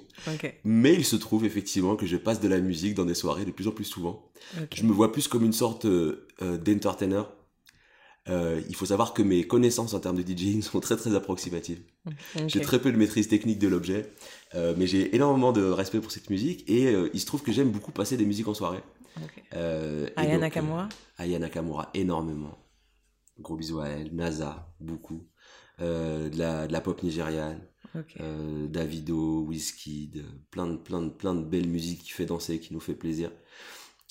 [0.65, 3.51] Mais il se trouve effectivement que je passe de la musique dans des soirées de
[3.51, 4.31] plus en plus souvent.
[4.75, 7.25] Je me vois plus comme une sorte euh, euh, d'entertainer.
[8.29, 11.83] Euh, il faut savoir que mes connaissances en termes de DJing sont très très approximatives.
[12.47, 14.13] J'ai très peu de maîtrise technique de l'objet,
[14.55, 17.53] euh, mais j'ai énormément de respect pour cette musique et euh, il se trouve que
[17.53, 18.83] j'aime beaucoup passer des musiques en soirée.
[20.17, 22.59] Aya Nakamura Aya Nakamura, énormément.
[23.41, 24.15] Gros bisous à elle.
[24.15, 25.27] NASA, beaucoup.
[25.79, 27.61] De, la, de la pop nigériane.
[27.95, 28.17] Ok.
[28.21, 32.73] Euh, Davido, Wizkid, plein de, plein, de, plein de belles musiques qui fait danser, qui
[32.73, 33.31] nous fait plaisir.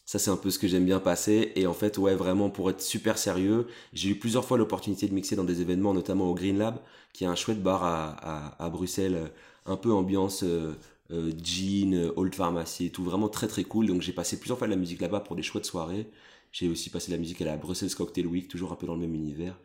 [0.06, 1.52] Ça, c'est un peu ce que j'aime bien passer.
[1.56, 5.14] Et en fait, ouais, vraiment, pour être super sérieux, j'ai eu plusieurs fois l'opportunité de
[5.14, 6.80] mixer dans des événements, notamment au Green Lab,
[7.14, 9.28] qui est un chouette bar à, à, Bruxelles, euh,
[9.66, 10.74] un peu ambiance euh,
[11.12, 13.88] euh, jean, euh, old pharmacy et tout, vraiment très très cool.
[13.88, 16.10] Donc j'ai passé plusieurs fois de la musique là-bas pour des chouettes soirées.
[16.52, 18.96] J'ai aussi passé de la musique à la Brussels Cocktail Week, toujours un peu dans
[18.96, 19.58] le même univers.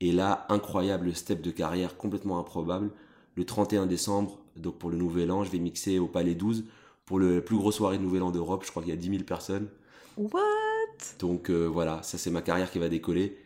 [0.00, 2.90] Et là, incroyable step de carrière, complètement improbable.
[3.36, 6.64] Le 31 décembre, donc pour le Nouvel An, je vais mixer au Palais 12
[7.06, 8.64] pour le plus gros soirée de Nouvel An d'Europe.
[8.64, 9.68] Je crois qu'il y a 10 000 personnes.
[10.16, 11.18] What?
[11.18, 13.36] Donc euh, voilà, ça c'est ma carrière qui va décoller.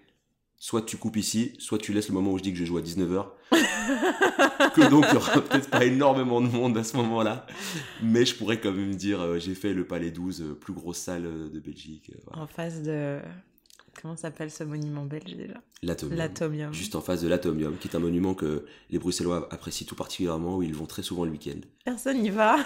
[0.56, 2.78] soit tu coupes ici, soit tu laisses le moment où je dis que je joue
[2.78, 3.26] à 19h.
[4.74, 7.46] que donc il y aura peut-être pas énormément de monde à ce moment-là.
[8.02, 10.98] Mais je pourrais quand même dire, euh, j'ai fait le Palais 12, euh, plus grosse
[10.98, 12.12] salle de Belgique.
[12.26, 12.42] voilà.
[12.42, 13.20] En face de.
[14.00, 15.60] Comment s'appelle ce monument belge déjà?
[15.82, 16.72] L'Atomium.
[16.72, 20.56] Juste en face de l'Atomium, qui est un monument que les Bruxellois apprécient tout particulièrement,
[20.58, 21.58] où ils vont très souvent le week-end.
[21.84, 22.58] Personne n'y va,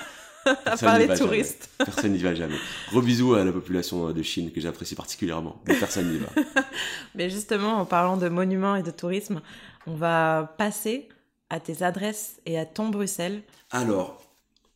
[0.64, 1.18] à part les jamais.
[1.18, 1.70] touristes.
[1.78, 2.56] Personne n'y va jamais.
[2.90, 5.60] Gros bisous à la population euh, de Chine que j'apprécie particulièrement.
[5.66, 6.28] Mais personne n'y va.
[7.14, 9.40] Mais justement, en parlant de monuments et de tourisme,
[9.86, 11.08] on va passer
[11.50, 13.42] à tes adresses et à ton Bruxelles.
[13.70, 14.22] Alors,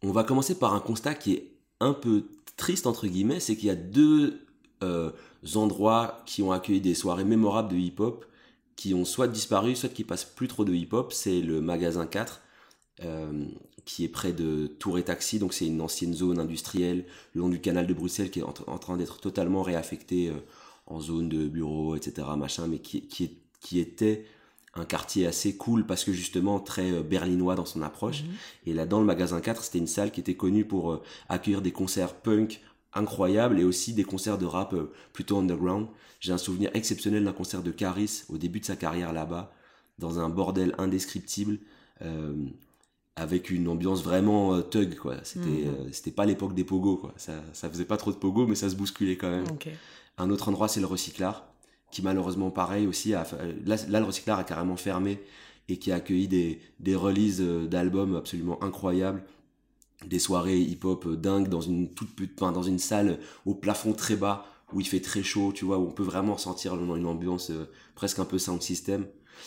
[0.03, 1.51] on va commencer par un constat qui est
[1.81, 2.27] un peu
[2.57, 4.41] triste, entre guillemets, c'est qu'il y a deux
[4.83, 5.11] euh,
[5.55, 8.27] endroits qui ont accueilli des soirées mémorables de hip-hop
[8.77, 11.13] qui ont soit disparu, soit qui passent plus trop de hip-hop.
[11.13, 12.37] C'est le magasin 4, euh,
[13.85, 17.05] qui est près de Tour et Taxi, donc c'est une ancienne zone industrielle
[17.35, 20.35] le long du canal de Bruxelles qui est en, en train d'être totalement réaffectée euh,
[20.87, 24.25] en zone de bureaux, etc., machin, mais qui, qui, est- qui était
[24.75, 28.25] un quartier assez cool parce que justement très euh, berlinois dans son approche.
[28.67, 31.63] Et là, dans le magasin 4, c'était une salle qui était connue pour euh, accueillir
[31.63, 32.61] des concerts punk
[32.93, 35.87] incroyables et aussi des concerts de rap euh, plutôt underground.
[36.21, 39.53] J'ai un souvenir exceptionnel d'un concert de Caris au début de sa carrière là-bas,
[39.99, 41.59] dans un bordel indescriptible,
[42.03, 42.35] euh,
[43.17, 45.17] avec une ambiance vraiment euh, thug, quoi.
[45.25, 45.69] C'était Mhm.
[45.69, 47.15] euh, c'était pas l'époque des pogos, quoi.
[47.17, 49.49] Ça, ça faisait pas trop de pogos, mais ça se bousculait quand même.
[50.19, 51.47] Un autre endroit, c'est le recyclard,
[51.91, 53.27] qui malheureusement, pareil aussi, a,
[53.65, 55.21] là, là, le recyclard a carrément fermé
[55.69, 59.23] et qui a accueilli des, des releases euh, d'albums absolument incroyables,
[60.07, 64.15] des soirées hip-hop euh, dingues dans une toute enfin, dans une salle au plafond très
[64.17, 67.51] bas où il fait très chaud, tu vois, où on peut vraiment ressentir une ambiance
[67.51, 69.07] euh, presque un peu sound system.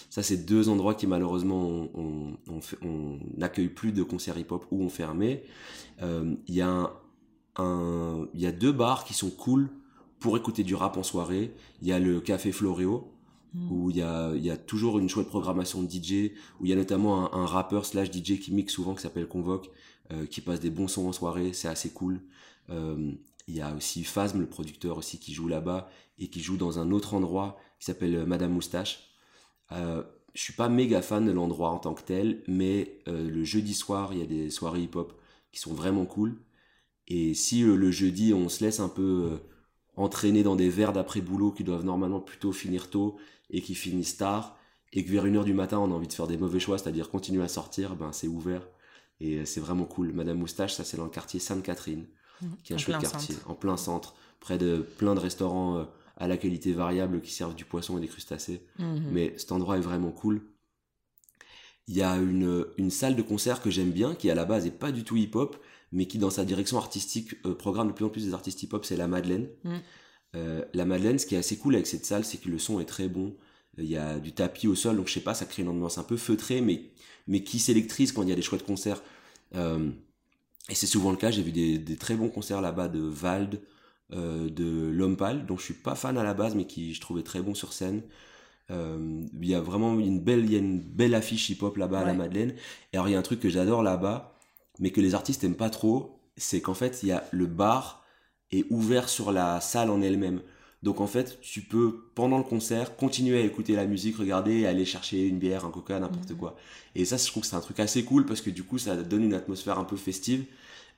[0.10, 2.38] Ça, c'est deux endroits qui malheureusement on,
[3.76, 5.44] plus de concerts hip-hop ou ont fermé.
[6.02, 6.92] Euh, Il y a un,
[7.58, 9.70] un- il y a deux bars qui sont cool
[10.20, 11.54] pour écouter du rap en soirée.
[11.82, 13.12] Il y a le Café Floréo,
[13.70, 16.70] où il y a, il y a toujours une chouette programmation de DJ, où il
[16.70, 19.70] y a notamment un, un rappeur slash DJ qui mixe souvent, qui s'appelle Convoque,
[20.12, 22.22] euh, qui passe des bons sons en soirée, c'est assez cool.
[22.70, 23.12] Euh,
[23.48, 26.80] il y a aussi Phasm, le producteur aussi, qui joue là-bas, et qui joue dans
[26.80, 29.09] un autre endroit qui s'appelle Madame Moustache.
[29.72, 30.04] Euh,
[30.34, 33.74] je suis pas méga fan de l'endroit en tant que tel, mais euh, le jeudi
[33.74, 35.14] soir, il y a des soirées hip-hop
[35.52, 36.38] qui sont vraiment cool.
[37.08, 39.40] Et si euh, le jeudi, on se laisse un peu
[39.96, 43.18] entraîner dans des verres d'après-boulot qui doivent normalement plutôt finir tôt
[43.50, 44.58] et qui finissent tard,
[44.94, 47.10] et que vers 1h du matin, on a envie de faire des mauvais choix, c'est-à-dire
[47.10, 48.62] continuer à sortir, ben c'est ouvert.
[49.20, 50.14] Et c'est vraiment cool.
[50.14, 52.06] Madame Moustache, ça c'est dans le quartier Sainte-Catherine,
[52.64, 53.50] qui est un chouette quartier, centre.
[53.50, 55.86] en plein centre, près de plein de restaurants
[56.20, 58.62] à la qualité variable qui servent du poisson et des crustacés.
[58.78, 59.10] Mhm.
[59.12, 60.42] Mais cet endroit est vraiment cool.
[61.88, 64.68] Il y a une, une salle de concert que j'aime bien, qui à la base
[64.68, 65.58] est pas du tout hip-hop,
[65.92, 68.86] mais qui dans sa direction artistique euh, programme de plus en plus des artistes hip-hop,
[68.86, 69.48] c'est la Madeleine.
[69.64, 69.78] Mm.
[70.36, 72.80] Euh, la Madeleine, ce qui est assez cool avec cette salle, c'est que le son
[72.80, 73.36] est très bon.
[73.78, 75.98] Il y a du tapis au sol, donc je sais pas, ça crée une ambiance
[75.98, 76.92] un peu feutrée, mais,
[77.28, 79.02] mais qui s'électrise quand il y a des chouettes concerts.
[79.56, 79.90] Euh,
[80.68, 83.62] et c'est souvent le cas, j'ai vu des, des très bons concerts là-bas de Vald,
[84.14, 87.02] euh, de L'Homme Pâle, dont je suis pas fan à la base, mais qui je
[87.02, 88.02] trouvais très bon sur scène.
[88.72, 92.02] Euh, il y a vraiment une belle, il y a une belle affiche hip-hop là-bas
[92.02, 92.14] à la.
[92.14, 92.54] Madeleine.
[92.94, 94.36] Et alors il y a un truc que j'adore là-bas,
[94.80, 98.04] mais que les artistes aiment pas trop, c'est qu'en fait il y a le bar
[98.52, 100.42] est ouvert sur la salle en elle-même.
[100.82, 104.86] Donc en fait, tu peux pendant le concert continuer à écouter la musique, regarder, aller
[104.86, 106.38] chercher une bière, un coca, n'importe Mhm.
[106.38, 106.56] quoi.
[106.96, 108.96] Et ça, je trouve que c'est un truc assez cool parce que du coup, ça
[108.96, 110.46] donne une atmosphère un peu festive.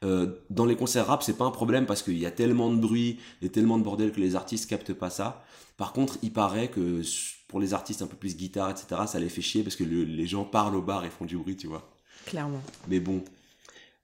[0.03, 2.79] Euh, dans les concerts rap, c'est pas un problème parce qu'il y a tellement de
[2.79, 5.43] bruit et tellement de bordel que les artistes captent pas ça.
[5.77, 7.01] Par contre, il paraît que
[7.47, 10.03] pour les artistes un peu plus guitare, etc., ça les fait chier parce que le-
[10.03, 11.89] les gens parlent au bar et font du bruit, tu vois.
[12.25, 12.61] Clairement.
[12.87, 13.23] Mais bon,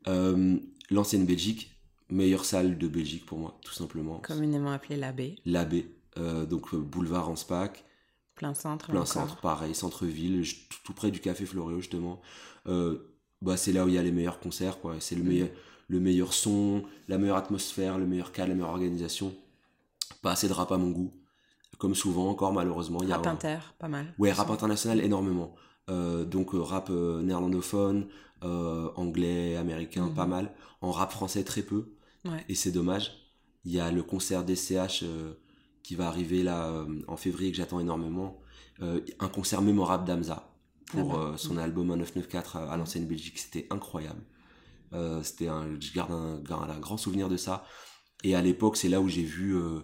[0.08, 0.56] Euh,
[0.90, 1.76] l'ancienne Belgique,
[2.10, 4.20] meilleure salle de Belgique pour moi, tout simplement.
[4.20, 5.36] Communément appelé l'abbé.
[5.46, 7.84] L'abbé, euh, donc boulevard Anspach,
[8.36, 8.86] Plein centre.
[8.86, 9.08] plein encore.
[9.08, 12.22] centre, pareil, centre-ville, tout, tout près du café Floréo justement.
[12.68, 13.00] Euh,
[13.42, 14.96] bah, c'est là où il y a les meilleurs concerts, quoi.
[15.02, 15.50] C'est le meilleur,
[15.88, 19.34] le meilleur son, la meilleure atmosphère, le meilleur cadre, la meilleure organisation.
[20.22, 21.12] Pas assez de rap à mon goût.
[21.78, 23.00] Comme souvent, encore malheureusement.
[23.04, 24.14] il y a Rap un- inter, pas mal.
[24.18, 25.54] Ouais, rap international énormément.
[25.90, 28.08] Euh, donc euh, rap euh, néerlandophone,
[28.44, 30.14] euh, anglais, américain, Mhm.
[30.16, 30.52] pas mal.
[30.82, 31.94] En rap français, très peu.
[32.26, 32.44] Ouais.
[32.50, 33.12] Et c'est dommage.
[33.64, 35.04] Il y a le concert DCH
[35.84, 38.40] qui va arriver là en février que j'attends énormément.
[38.82, 40.50] Un concert mémorable d'Amza
[40.88, 43.38] pour Ah bah, son album 1994 à, à l'ancienne Belgique.
[43.40, 44.22] C'était incroyable.
[44.94, 47.66] Euh, c'était un, je garde un, grand souvenir de ça.
[48.24, 49.82] Et à l'époque, c'est là où j'ai vu euh,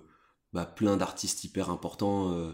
[0.53, 2.31] bah, plein d'artistes hyper importants.
[2.33, 2.53] euh,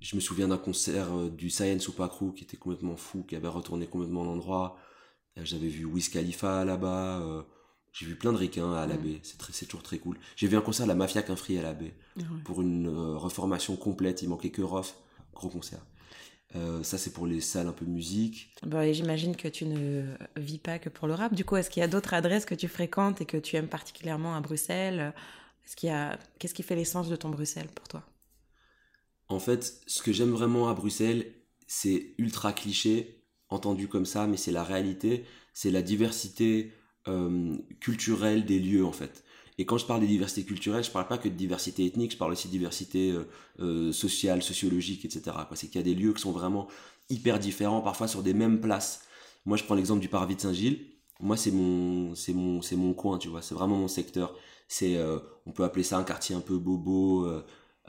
[0.00, 3.86] je me souviens d'un concert du Science Crew qui était complètement fou, qui avait retourné
[3.88, 4.76] complètement l'endroit.
[5.36, 7.20] J'avais vu Wiz Khalifa là-bas.
[7.92, 8.94] j'ai vu plein de ricains à la.
[9.24, 10.16] C'est très- c'est toujours très cool.
[10.36, 11.96] J'ai vu un concert de la Mafia qu'un free à la baie
[12.44, 14.22] pour une reformation complète.
[14.22, 14.94] Il manquait que Rof.
[15.34, 15.80] gros concert.
[16.56, 18.50] Euh, ça, c'est pour les salles un peu musique.
[18.62, 20.02] Bon, et j'imagine que tu ne
[20.36, 21.34] vis pas que pour le rap.
[21.34, 23.68] Du coup, est-ce qu'il y a d'autres adresses que tu fréquentes et que tu aimes
[23.68, 25.12] particulièrement à Bruxelles?
[25.66, 26.18] Est-ce qu'il y a...
[26.38, 28.02] Qu'est-ce qui fait l'essence de ton Bruxelles pour toi?
[29.28, 31.34] En fait, ce que j'aime vraiment à Bruxelles,
[31.66, 35.26] c'est ultra cliché, entendu comme ça, mais c'est la réalité.
[35.52, 36.72] C'est la diversité
[37.08, 39.22] euh, culturelle des lieux, en fait.
[39.58, 42.16] Et quand je parle de diversité culturelle, je parle pas que de diversité ethnique, je
[42.16, 43.24] parle aussi de diversité euh,
[43.58, 45.36] euh, sociale, sociologique, etc.
[45.54, 46.68] C'est qu'il y a des lieux qui sont vraiment
[47.10, 49.02] hyper différents, parfois sur des mêmes places.
[49.46, 50.86] Moi, je prends l'exemple du Parvis de Saint-Gilles.
[51.20, 53.42] Moi, c'est mon, c'est mon, c'est mon coin, tu vois.
[53.42, 54.36] C'est vraiment mon secteur.
[54.68, 57.28] C'est, euh, on peut appeler ça un quartier un peu bobo.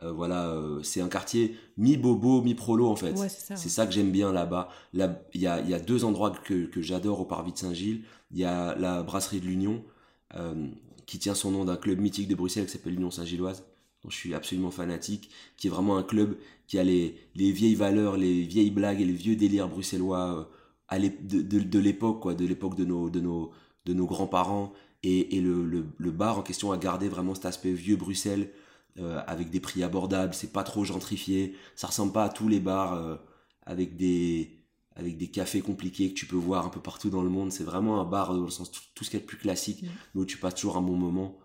[0.01, 3.11] voilà, c'est un quartier mi-bobo, mi-prolo en fait.
[3.11, 3.69] Ouais, c'est ça, c'est ouais.
[3.69, 4.69] ça que j'aime bien là-bas.
[4.93, 7.57] Là, il y a, il y a deux endroits que, que j'adore au Parvis de
[7.57, 8.05] Saint-Gilles.
[8.31, 9.83] Il y a la brasserie de l'Union,
[11.09, 13.63] qui tient son nom d'un club mythique de Bruxelles qui s'appelle l'Union Saint-Gilloise,
[14.03, 17.73] dont je suis absolument fanatique, qui est vraiment un club qui a les, les vieilles
[17.73, 20.47] valeurs, les vieilles blagues et les vieux délires bruxellois
[20.93, 23.49] euh, de, de, l'époque, quoi, de l'époque de nos, de nos,
[23.85, 24.71] de nos grands-parents.
[25.01, 28.51] Et, le, le bar en question a gardé vraiment cet aspect vieux Bruxelles,
[28.99, 32.59] euh, avec des prix abordables, c'est pas trop gentrifié, ça ressemble pas à tous les
[32.59, 33.15] bars euh,
[33.65, 34.58] avec des
[34.99, 37.51] avec des cafés compliqués que tu peux voir un peu partout dans le monde.
[37.51, 39.83] C'est vraiment un bar dans le sens tout, tout ce qui est le plus classique,
[39.83, 39.87] Mm.
[40.15, 41.37] mais où tu passes toujours un bon moment.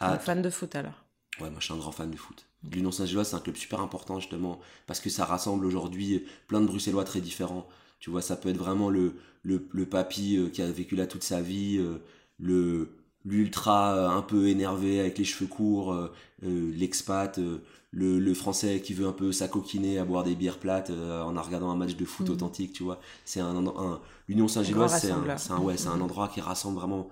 [0.00, 1.04] Un fan de foot alors
[1.40, 2.46] Ouais, moi je suis un grand fan de foot.
[2.72, 6.66] L'Union Saint-Gilloise, c'est un club super important justement parce que ça rassemble aujourd'hui plein de
[6.66, 7.66] Bruxellois très différents.
[8.00, 11.06] Tu vois, ça peut être vraiment le, le, le papy euh, qui a vécu là
[11.06, 11.98] toute sa vie, euh,
[12.38, 16.12] le l'ultra euh, un peu énervé avec les cheveux courts, euh,
[16.44, 17.58] euh, l'expat, euh,
[17.92, 21.40] le, le français qui veut un peu s'acoquiner à boire des bières plates euh, en
[21.42, 22.34] regardant un match de foot Mhm.
[22.34, 23.00] authentique, tu vois.
[23.24, 27.08] C'est un, un, un- l'Union Saint-Gilloise, c'est un, ouais, c'est un endroit qui rassemble vraiment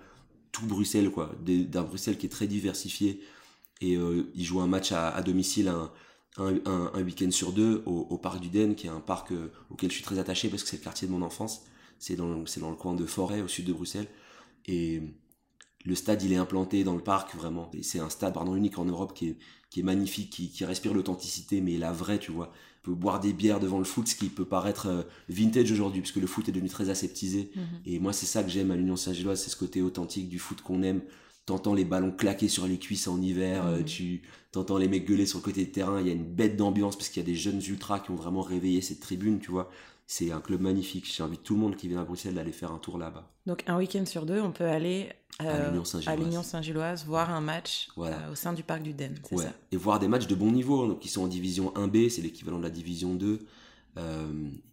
[0.53, 1.33] tout Bruxelles, quoi.
[1.45, 3.21] D'un Bruxelles qui est très diversifié
[3.81, 5.91] et euh, il joue un match à, à domicile un,
[6.39, 9.33] un, un- un week-end sur deux au, au parc du Den, qui est un parc
[9.33, 11.65] euh, auquel je suis très attaché parce que c'est le quartier de mon enfance.
[11.99, 14.09] C'est dans, c'est dans le coin de Forêt, au sud de Bruxelles.
[14.67, 15.03] Et
[15.85, 17.71] le stade, il est implanté dans le parc, vraiment.
[17.83, 19.37] C'est un stade, pardon, unique en Europe qui est,
[19.71, 22.53] qui est magnifique, qui, qui respire l'authenticité, mais la vraie, tu vois.
[22.85, 26.01] On peut boire des bières devant le foot, ce qui peut paraître euh, vintage aujourd'hui,
[26.01, 27.51] puisque le foot est devenu très aseptisé.
[27.55, 27.63] Mhm.
[27.87, 30.61] Et moi, c'est ça que j'aime à l'Union Saint-Gilloise, c'est ce côté authentique du foot
[30.63, 31.01] qu'on aime.
[31.47, 33.85] T'entends les ballons claquer sur les cuisses en hiver, euh, Mhm.
[33.85, 36.57] tu t'entends les mecs gueuler sur le côté de terrain, il y a une bête
[36.57, 39.51] d'ambiance parce qu'il y a des jeunes ultras qui ont vraiment réveillé cette tribune, tu
[39.51, 39.71] vois.
[40.07, 41.11] C'est un club magnifique.
[41.15, 43.31] J'invite tout le monde qui vient à Bruxelles d'aller faire un tour là-bas.
[43.47, 46.19] Donc un week-end sur deux, on peut aller À euh, l'Union à Saint-Gilloise.
[46.21, 48.19] l'Union Saint-Gilloise voir un match Voilà.
[48.27, 49.45] euh, au sein du parc du Den, Ouais.
[49.45, 49.53] ça?
[49.73, 52.21] Et voir des matchs de bon niveau, hein, donc qui sont en division 1B, c'est
[52.23, 53.41] l'équivalent de la division 2.
[53.99, 54.27] Euh,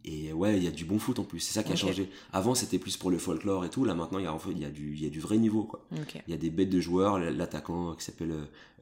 [0.06, 2.10] et ouais, il y a du bon foot en plus, c'est ça qui a changé.
[2.32, 4.52] Avant, c'était plus pour le folklore et tout, là maintenant, il y a, en fait,
[4.52, 5.64] il y a, du, y a du vrai niveau.
[5.64, 5.86] quoi.
[6.28, 8.34] Il y a des bêtes de joueurs, l'attaquant qui s'appelle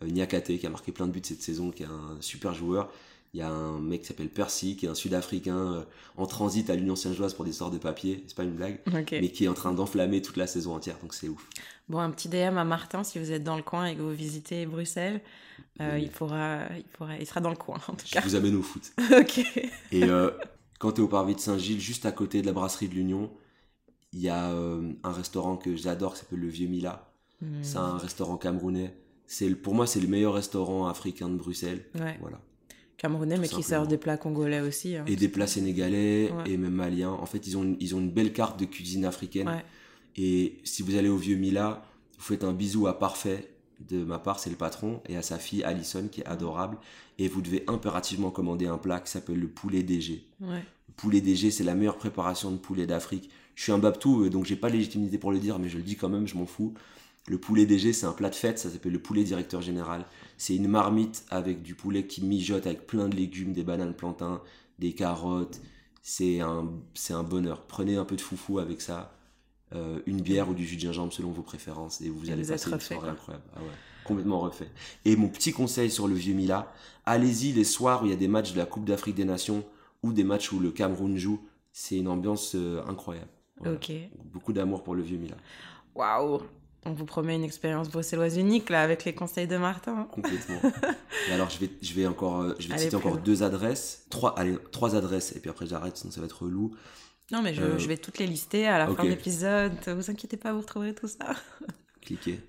[0.05, 2.91] Niakate, qui a marqué plein de buts cette saison, qui est un super joueur.
[3.38, 5.84] Il y a un mec qui s'appelle Percy, qui est un Sud-Africain euh,
[6.15, 8.80] en transit à l'Union Saint-Gilloise pour des sortes de papier, c'est pas une blague,
[9.12, 11.47] mais qui est en train d'enflammer toute la saison entière, donc c'est ouf.
[11.88, 14.10] Bon, un petit DM à Martin si vous êtes dans le coin et que vous
[14.12, 15.21] visitez Bruxelles.
[15.82, 16.06] Euh, Oui.
[16.06, 18.21] il, pourra, il, pourra, il sera dans le coin en tout Je cas.
[18.21, 18.91] vous amène au foot.
[19.12, 19.38] ok.
[19.91, 20.32] Et euh,
[20.80, 23.30] quand tu es au parvis de Saint-Gilles, juste à côté de la brasserie de l'Union,
[24.13, 27.12] il y a euh, un restaurant que j'adore qui s'appelle le Vieux Mila.
[27.43, 27.62] Hmm.
[27.62, 28.97] C'est un restaurant camerounais.
[29.28, 31.86] C'est pour moi, c'est le meilleur restaurant africain de Bruxelles.
[32.00, 32.17] Ouais.
[32.19, 32.39] Voilà.
[32.97, 34.95] Camerounais, Tout mais qui servent des plats congolais aussi.
[34.95, 35.03] hein.
[35.07, 36.51] Et des plats sénégalais Ouais.
[36.51, 37.12] et même maliens.
[37.12, 39.47] En fait, ils ont, une, ils ont une belle carte de cuisine africaine.
[39.47, 39.63] Ouais.
[40.15, 41.83] Et si vous allez au Vieux Mila,
[42.17, 43.51] vous faites un bisou à Parfait.
[43.88, 45.01] De ma part, c'est le patron.
[45.07, 46.77] Et à sa fille Alison, qui est adorable.
[47.19, 50.23] Et vous devez impérativement commander un plat qui s'appelle le poulet DG.
[50.41, 50.63] Ouais.
[50.88, 53.29] Le poulet DG, c'est la meilleure préparation de poulet d'Afrique.
[53.53, 55.83] Je suis un babtou, euh, donc j'ai pas légitimité pour le dire, mais je le
[55.83, 56.73] dis quand même, je m'en fous.
[57.27, 60.05] Le poulet DG, c'est un plat de fête, ça s'appelle le poulet directeur général.
[60.37, 64.41] C'est une marmite avec du poulet qui mijote avec plein de légumes, des bananes plantains,
[64.79, 65.59] des carottes.
[66.01, 67.63] C'est un, c'est un bonheur.
[67.67, 69.13] Prenez un peu de foufou avec ça,
[69.75, 72.43] euh, une bière ou du jus de gingembre selon vos préférences, et vous Et allez
[72.43, 73.45] vous passer une refait, soirée incroyable.
[73.57, 73.67] Ah ouais,
[74.05, 74.71] complètement refait.
[75.03, 76.71] Et mon petit conseil sur le vieux Mila,
[77.05, 79.65] allez-y les soirs où il y a des matchs de la Coupe d'Afrique des Nations
[80.01, 81.41] ou des matchs où le Cameroun joue.
[81.73, 83.27] C'est une ambiance euh, incroyable.
[83.57, 83.75] Voilà.
[83.75, 83.91] Ok.
[84.23, 85.35] Beaucoup d'amour pour le vieux Mila.
[85.93, 86.41] Waouh.
[86.85, 90.07] On vous promet une expérience bruxelloise unique là avec les conseils de Martin.
[90.11, 90.61] Complètement.
[91.29, 94.05] et alors, je vais, je vais encore, euh, je vais Allez, citer encore deux adresses.
[94.09, 96.75] Trois, allez, trois adresses, et puis après j'arrête, sinon ça va être relou.
[97.31, 99.73] Non, mais je, Euh, je vais toutes les lister à la fin de l'épisode.
[99.87, 101.35] Vous inquiétez pas, vous retrouverez tout ça.
[102.01, 102.39] Cliquez.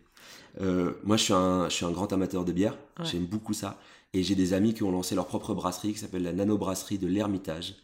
[0.61, 2.77] Euh, moi, je suis, un, je suis un grand amateur de bière.
[2.99, 3.07] Ouais.
[3.07, 3.79] J'aime beaucoup ça.
[4.13, 6.99] Et j'ai des amis qui ont lancé leur propre brasserie qui s'appelle la Nano Brasserie
[6.99, 7.75] de l'Ermitage,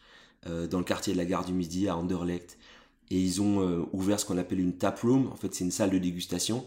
[0.46, 2.58] euh, dans le quartier de la gare du Midi, à Anderlecht.
[3.10, 5.28] Et ils ont euh, ouvert ce qu'on appelle une tap room.
[5.32, 6.64] En fait, c'est une salle de dégustation.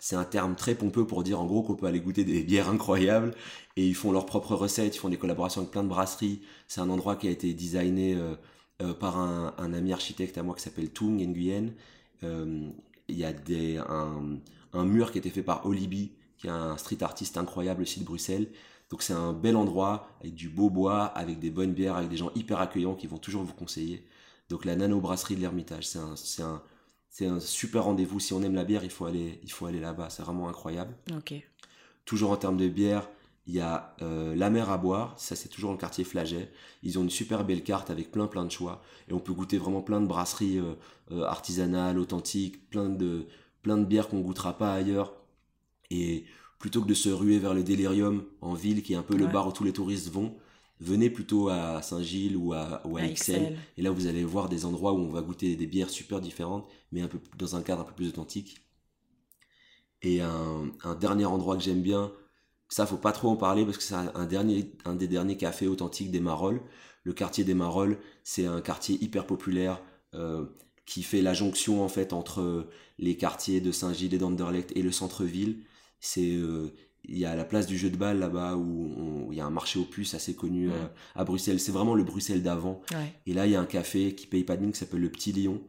[0.00, 2.68] c'est un terme très pompeux pour dire en gros qu'on peut aller goûter des bières
[2.68, 3.34] incroyables
[3.76, 6.40] et ils font leurs propres recettes, ils font des collaborations avec plein de brasseries.
[6.68, 8.34] C'est un endroit qui a été designé euh,
[8.82, 11.72] euh, par un, ami architecte à moi qui s'appelle Tung Nguyen.
[12.22, 14.38] Il y a des, un,
[14.72, 18.00] un, mur qui a été fait par Olibi, qui est un street artiste incroyable aussi
[18.00, 18.46] de Bruxelles.
[18.90, 22.16] Donc c'est un bel endroit avec du beau bois, avec des bonnes bières, avec des
[22.16, 24.04] gens hyper accueillants qui vont toujours vous conseiller.
[24.50, 26.60] Donc la nano brasserie de l'Ermitage, c'est un, c'est un,
[27.08, 28.20] c'est un super rendez-vous.
[28.20, 30.10] Si on aime la bière, il faut aller, il faut aller là-bas.
[30.10, 30.94] C'est vraiment incroyable.
[31.16, 31.34] Ok.
[32.04, 33.08] Toujours en termes de bière,
[33.46, 35.14] il y a euh, la mer à boire.
[35.18, 36.50] Ça, c'est toujours le quartier Flaget.
[36.82, 39.56] Ils ont une super belle carte avec plein plein de choix et on peut goûter
[39.56, 40.74] vraiment plein de brasseries euh,
[41.12, 43.26] euh, artisanales, authentiques, plein de
[43.62, 45.14] plein de bières qu'on goûtera pas ailleurs.
[45.90, 46.24] Et
[46.58, 49.26] plutôt que de se ruer vers le Delirium en ville, qui est un peu le
[49.26, 50.36] bar où tous les touristes vont,
[50.80, 53.56] venez plutôt à Saint-Gilles ou à, ou à, XL.
[53.76, 56.68] Et là, vous allez voir des endroits où on va goûter des bières super différentes,
[56.92, 58.60] mais un peu dans un cadre un peu plus authentique.
[60.02, 62.10] Et un, un dernier endroit que j'aime bien,
[62.70, 65.66] ça faut pas trop en parler parce que c'est un, dernier, un des derniers cafés
[65.66, 66.62] authentiques des Marolles.
[67.04, 69.82] Le quartier des Marolles, c'est un quartier hyper populaire
[70.14, 70.46] euh,
[70.86, 74.92] qui fait la jonction en fait entre les quartiers de Saint-Gilles et d'Anderlecht et le
[74.92, 75.64] centre-ville.
[75.98, 76.72] C'est euh,
[77.04, 79.50] il y a la place du jeu de balle là-bas où, il y a un
[79.50, 80.70] marché aux puces assez connu
[81.14, 81.60] à, Bruxelles.
[81.60, 82.82] C'est vraiment le Bruxelles d'avant.
[82.92, 83.14] Ouais.
[83.26, 85.10] Et là, il y a un café qui paye pas de mine qui s'appelle le
[85.10, 85.60] Petit Lion.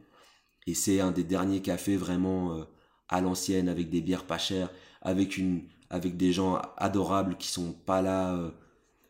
[0.67, 2.63] Et c'est un des derniers cafés vraiment euh,
[3.09, 4.69] à l'ancienne avec des bières pas chères,
[5.01, 8.51] avec une avec des gens adorables qui sont pas là euh,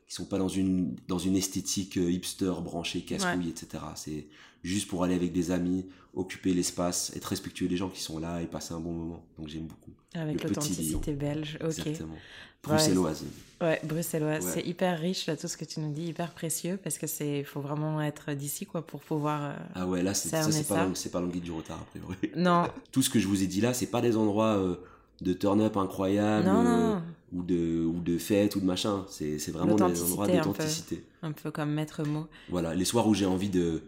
[0.08, 3.84] qui sont pas dans une dans une esthétique euh, hipster branchée casse-couille etc.
[3.96, 4.28] C'est
[4.64, 8.42] juste pour aller avec des amis, occuper l'espace, être respectueux des gens qui sont là
[8.42, 9.24] et passer un bon moment.
[9.38, 9.92] Donc j'aime beaucoup.
[10.14, 11.68] Avec l'authenticité belge, ok.
[11.70, 12.16] Exactement.
[12.64, 13.24] Bruxelloise.
[13.60, 14.46] Ouais, bruxelloise.
[14.46, 14.52] Ouais.
[14.54, 17.44] C'est hyper riche, là, tout ce que tu nous dis, hyper précieux, parce que c'est,
[17.44, 19.42] faut vraiment être d'ici, quoi, pour pouvoir.
[19.44, 22.18] euh, Ah ouais, là, c'est, ça, c'est pas, c'est pas guide du retard, a priori.
[22.36, 24.76] Non, Tout ce que je vous ai dit là, c'est pas des endroits euh,
[25.22, 27.00] de turn-up incroyables, non, euh,
[27.34, 29.06] ou de, ou de fêtes, ou de machin.
[29.10, 31.04] C'est, c'est vraiment des endroits un d'authenticité.
[31.24, 32.28] Un peu comme maître mot.
[32.50, 33.82] Voilà, les soirs où j'ai envie de,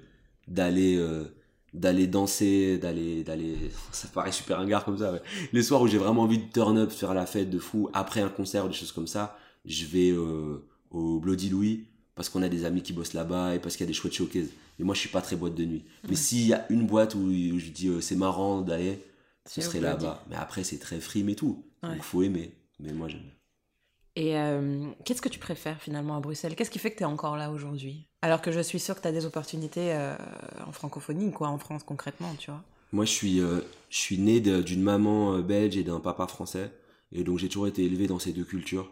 [0.47, 1.25] d'aller, euh,
[1.73, 3.55] d'aller danser, d'aller, d'aller,
[3.91, 5.21] ça paraît super ringard comme ça, ouais.
[5.51, 8.29] Les soirs où j'ai vraiment envie de turn-up, faire la fête de fou, après un
[8.29, 12.49] concert ou des choses comme ça, je vais euh, au Bloody Louis, parce qu'on a
[12.49, 14.49] des amis qui bossent là-bas et parce qu'il y a des chouettes showcases.
[14.77, 15.83] Mais moi, je suis pas très boîte de nuit.
[16.09, 18.99] Mais s'il y a une boîte où, où je dis euh, c'est marrant d'aller,
[19.45, 20.23] ce serait là-bas.
[20.29, 21.63] Mais après, c'est très frime et tout.
[21.81, 21.89] Ouais.
[21.89, 22.53] Donc, faut aimer.
[22.79, 23.21] Mais moi, j'aime.
[24.15, 26.55] Et euh, qu'est-ce que tu préfères finalement à Bruxelles?
[26.55, 28.07] Qu'est-ce qui fait que tu es encore là aujourd'hui?
[28.21, 30.15] Alors que je suis sûre que tu as des opportunités euh,
[30.67, 32.61] en francophonie, quoi, en France concrètement, tu vois?
[32.91, 36.71] Moi, je suis, euh, je suis né d'une maman euh, belge et d'un papa français.
[37.11, 38.91] Et donc, j'ai toujours été élevé dans ces deux cultures.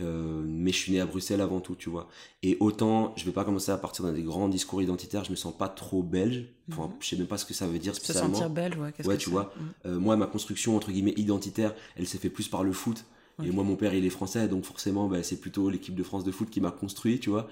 [0.00, 2.08] Mais je suis né à Bruxelles avant tout, tu vois.
[2.42, 5.36] Et autant, je vais pas commencer à partir dans des grands discours identitaires, je me
[5.36, 6.46] sens pas trop belge.
[6.72, 6.94] Enfin, Mhm.
[6.98, 8.34] je sais même pas ce que ça veut dire Se spécialement.
[8.34, 8.90] sentir belge, ouais.
[8.96, 9.54] qu'est-ce Ouais, que tu vois.
[9.84, 9.90] Mm.
[9.98, 13.04] Moi, ma construction, entre guillemets, identitaire, elle s'est fait plus par le foot.
[13.44, 16.24] Et moi, mon père, il est français, donc forcément, bah, c'est plutôt l'équipe de France
[16.24, 17.48] de foot qui m'a construit, tu vois.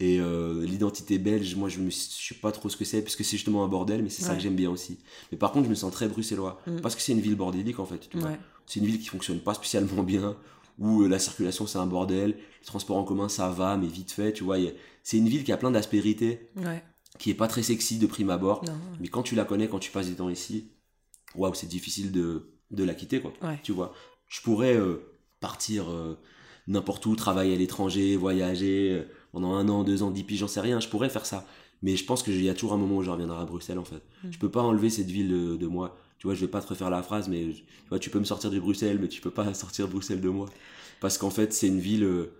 [0.00, 3.36] Et euh, l'identité belge, moi, je ne sais pas trop ce que c'est, puisque c'est
[3.36, 4.98] justement un bordel, mais c'est ça que j'aime bien aussi.
[5.30, 6.80] Mais par contre, je me sens très bruxellois, Mm.
[6.80, 8.08] parce que c'est une ville bordélique, en fait.
[8.14, 8.38] Ouais.
[8.66, 10.36] C'est une ville qui fonctionne pas spécialement bien,
[10.78, 14.10] où euh, la circulation, c'est un bordel, les transports en commun, ça va, mais vite
[14.10, 14.56] fait, tu vois.
[15.04, 16.82] C'est une ville qui a plein d'aspérités, Ouais.
[17.18, 18.72] qui est pas très sexy de prime abord, Non.
[18.98, 20.68] mais quand tu la connais, quand tu passes du temps ici,
[21.36, 23.32] waouh, c'est difficile de, de la quitter, quoi.
[23.62, 23.92] Tu vois,
[24.28, 24.96] je pourrais euh,
[25.42, 26.18] partir euh,
[26.68, 29.02] n'importe où, travailler à l'étranger, voyager euh,
[29.32, 31.46] pendant un an, deux ans, dix piges, j'en sais rien, je pourrais faire ça.
[31.82, 33.84] Mais je pense qu'il y a toujours un moment où je reviendrai à Bruxelles, en
[33.84, 34.02] fait.
[34.24, 34.30] Mm.
[34.32, 35.98] Je peux pas enlever cette ville de, de moi.
[36.18, 38.24] Tu vois, je vais pas te refaire la phrase, mais tu vois, tu peux me
[38.24, 40.48] sortir de Bruxelles, mais tu peux pas sortir Bruxelles de moi.
[41.00, 42.04] Parce qu'en fait, c'est une ville.
[42.04, 42.32] euh,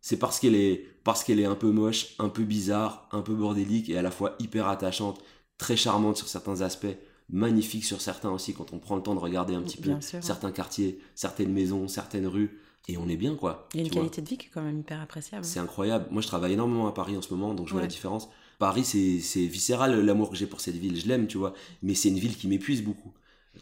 [0.00, 3.34] c'est parce qu'elle est, parce qu'elle est un peu moche, un peu bizarre, un peu
[3.34, 5.22] bordélique et à la fois hyper attachante,
[5.58, 6.86] très charmante sur certains aspects,
[7.30, 10.22] magnifique sur certains aussi quand on prend le temps de regarder un petit peu sûr.
[10.22, 13.68] certains quartiers, certaines maisons, certaines rues et on est bien quoi.
[13.74, 14.00] Il y a une vois.
[14.02, 15.44] qualité de vie qui est quand même hyper appréciable.
[15.44, 16.06] C'est incroyable.
[16.10, 18.28] Moi, je travaille énormément à Paris en ce moment, donc je vois la différence.
[18.58, 20.98] Paris, c'est c'est viscéral l'amour que j'ai pour cette ville.
[20.98, 21.52] Je l'aime, tu vois.
[21.82, 23.12] Mais c'est une ville qui m'épuise beaucoup.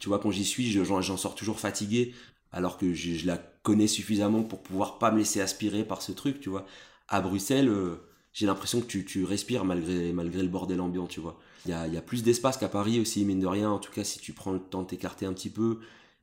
[0.01, 2.15] Tu vois, quand j'y suis, je- j'en j'en sors toujours fatigué,
[2.53, 6.13] alors que je, je la connais suffisamment pour pouvoir pas me laisser aspirer par ce
[6.13, 6.67] truc, tu vois.
[7.09, 7.97] À Bruxelles, euh,
[8.33, 11.39] j'ai l'impression que tu, tu respires malgré, malgré le bordel ambiant, tu vois.
[11.67, 13.71] Il y a, plus d'espace qu'à Paris aussi, mine de rien.
[13.71, 15.81] En tout cas, si tu prends le temps de t'écarter un petit peu,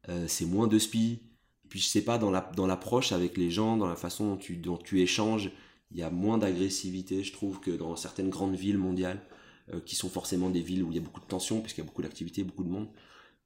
[0.10, 1.20] euh, c'est moins de spi.
[1.70, 4.78] Puis je sais pas, dans la- dans l'approche avec les gens, dans la façon dont
[4.78, 5.52] tu, échanges,
[5.92, 9.22] il y a moins d'agressivité, je trouve, que dans certaines grandes villes mondiales,
[9.74, 11.84] euh, qui sont forcément des villes où il y a beaucoup de tensions, puisqu'il y
[11.84, 12.88] a beaucoup d'activités, beaucoup de monde.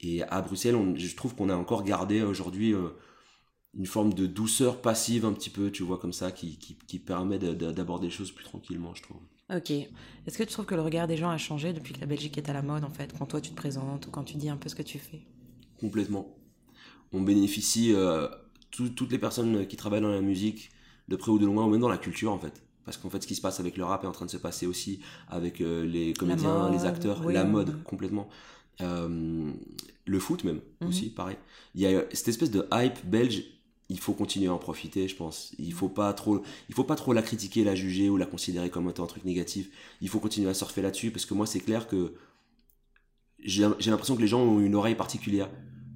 [0.02, 2.90] Et à Bruxelles, on- je trouve qu'on a encore gardé aujourd'hui euh,
[3.76, 7.40] une forme de douceur passive un petit peu, tu vois, comme ça, qui, qui, permet
[7.40, 9.22] de- de- d'aborder les choses plus tranquillement, je trouve.
[9.54, 9.72] Ok.
[9.72, 12.38] Est-ce que tu trouves que le regard des gens a changé depuis que la Belgique
[12.38, 14.50] est à la mode, en fait, quand toi tu te présentes ou quand tu dis
[14.50, 15.22] un peu ce que tu fais?
[15.80, 16.34] Complètement.
[17.14, 18.28] on bénéficie, euh,
[18.72, 20.72] tout- toutes les personnes qui travaillent dans la musique,
[21.08, 22.64] de près ou de loin, ou même dans la culture en fait.
[22.86, 24.38] Parce qu'en fait, ce qui se passe avec le rap est en train de se
[24.38, 27.76] passer aussi avec euh, les comédiens, les acteurs, oui, la mode oui.
[27.86, 28.30] complètement.
[28.82, 29.52] Euh,
[30.06, 30.88] le foot même Mhm.
[30.90, 31.38] aussi, pareil.
[31.76, 33.44] Il y a cette espèce de hype belge.
[33.90, 35.54] Il faut continuer à en profiter, je pense.
[35.60, 38.70] Il faut pas trop, il faut pas trop la critiquer, la juger ou la considérer
[38.70, 39.70] comme étant un truc négatif.
[40.02, 42.14] Il faut continuer à surfer là-dessus parce que moi, c'est clair que
[43.44, 45.50] j'ai l'impression que les gens ont une oreille particulière.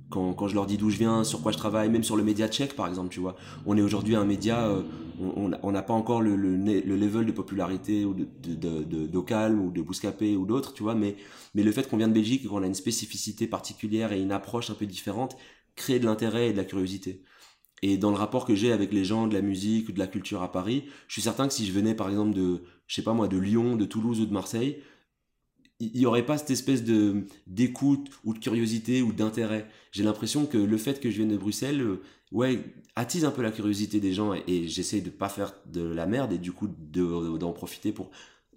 [0.10, 2.24] Quand, quand je leur dis d'où je viens, sur quoi je travaille, même sur le
[2.24, 3.36] média tchèque par exemple, tu vois.
[3.66, 4.84] On est aujourd'hui un média, euh,
[5.20, 6.56] on- n'a pas encore le, le,
[6.98, 10.84] level de popularité ou de, de, de, de- d'Ocal ou de Bouscapé ou d'autres, tu
[10.84, 11.16] vois, mais,
[11.56, 14.34] mais le fait qu'on vient de Belgique et qu'on a une spécificité particulière et une
[14.34, 15.38] approche un peu différente
[15.76, 17.22] crée de l'intérêt et de la curiosité.
[17.82, 20.07] Et dans le rapport que j'ai avec les gens de la musique ou de la
[20.07, 23.01] culture à Paris, je suis certain que si je venais par exemple de, je sais
[23.03, 24.82] pas moi, de Lyon, de Toulouse ou de Marseille,
[25.79, 29.67] il n'y aurait pas cette espèce de d'écoute ou de curiosité ou d'intérêt.
[29.91, 32.01] J'ai l'impression que le fait que je vienne de Bruxelles, euh,
[32.32, 32.63] ouais,
[32.95, 36.05] attise un peu la curiosité des gens et, et j'essaye de pas faire de la
[36.05, 38.11] merde et du coup de- d'en profiter pour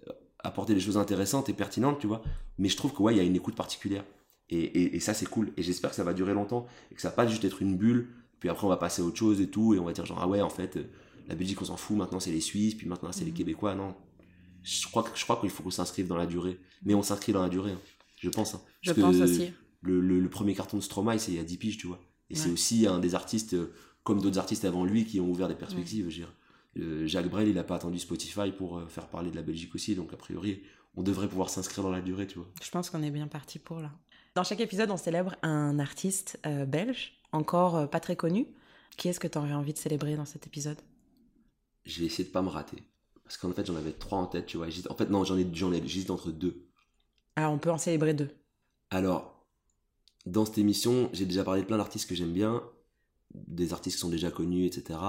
[0.07, 0.11] euh,
[0.43, 2.21] apporter des choses intéressantes et pertinentes, tu vois.
[2.59, 4.05] Mais je trouve que ouais, il y a une écoute particulière.
[4.49, 5.51] Et, et, et ça, c'est cool.
[5.57, 7.75] Et j'espère que ça va durer longtemps et que ça va pas juste être une
[7.75, 8.09] bulle.
[8.39, 9.73] Puis après, on va passer à autre chose et tout.
[9.73, 10.83] Et on va dire genre, ah ouais, en fait, euh,
[11.27, 11.97] la Belgique, on s'en fout.
[11.97, 12.75] Maintenant, c'est les Suisses.
[12.75, 13.75] Puis maintenant, c'est les Québécois.
[13.75, 13.95] Non.
[14.63, 16.59] Je crois, je crois qu'il faut qu'on s'inscrive dans la durée.
[16.83, 17.71] Mais on s'inscrit dans la durée.
[17.71, 17.81] hein.
[18.17, 18.55] Je pense.
[18.55, 18.61] hein.
[18.81, 19.51] Je pense aussi.
[19.81, 21.99] Le, le- le premier carton de Stromae, c'est il y a 10 piges, tu vois.
[22.31, 22.53] Et c'est Ouais.
[22.53, 23.71] aussi un des artistes, euh,
[24.03, 26.07] comme d'autres artistes avant lui, qui ont ouvert des perspectives.
[26.07, 26.33] dire.
[26.77, 29.73] Euh, Jacques Brel, il n'a pas attendu Spotify pour euh, faire parler de la Belgique
[29.75, 29.93] aussi.
[29.95, 30.63] Donc, a priori,
[30.95, 32.47] on devrait pouvoir s'inscrire dans la durée, tu vois.
[32.63, 33.91] Je pense qu'on est bien parti pour là.
[34.33, 38.47] Dans chaque épisode, on célèbre un artiste euh, belge, encore euh, pas très connu.
[38.97, 40.79] Qui est-ce que tu aurais envie de célébrer dans cet épisode?
[41.85, 42.77] Je vais essayer de pas me rater.
[43.23, 44.67] Parce qu'en fait, j'en avais trois en tête, tu vois.
[44.89, 46.65] En fait, non, j'en ai, j'en ai, j'hésite entre deux.
[47.35, 48.29] Alors, on peut en célébrer deux.
[48.91, 49.45] Alors,
[50.25, 52.63] dans cette émission, j'ai déjà parlé de plein d'artistes que j'aime bien,
[53.33, 54.99] des artistes qui sont déjà connus, etc.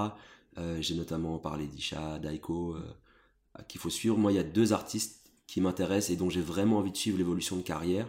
[0.59, 4.17] Euh, j'ai notamment parlé d'Isha, d'Aiko, euh, qu'il faut suivre.
[4.17, 7.19] Moi, il y a deux artistes qui m'intéressent et dont j'ai vraiment envie de suivre
[7.19, 8.09] l'évolution de carrière,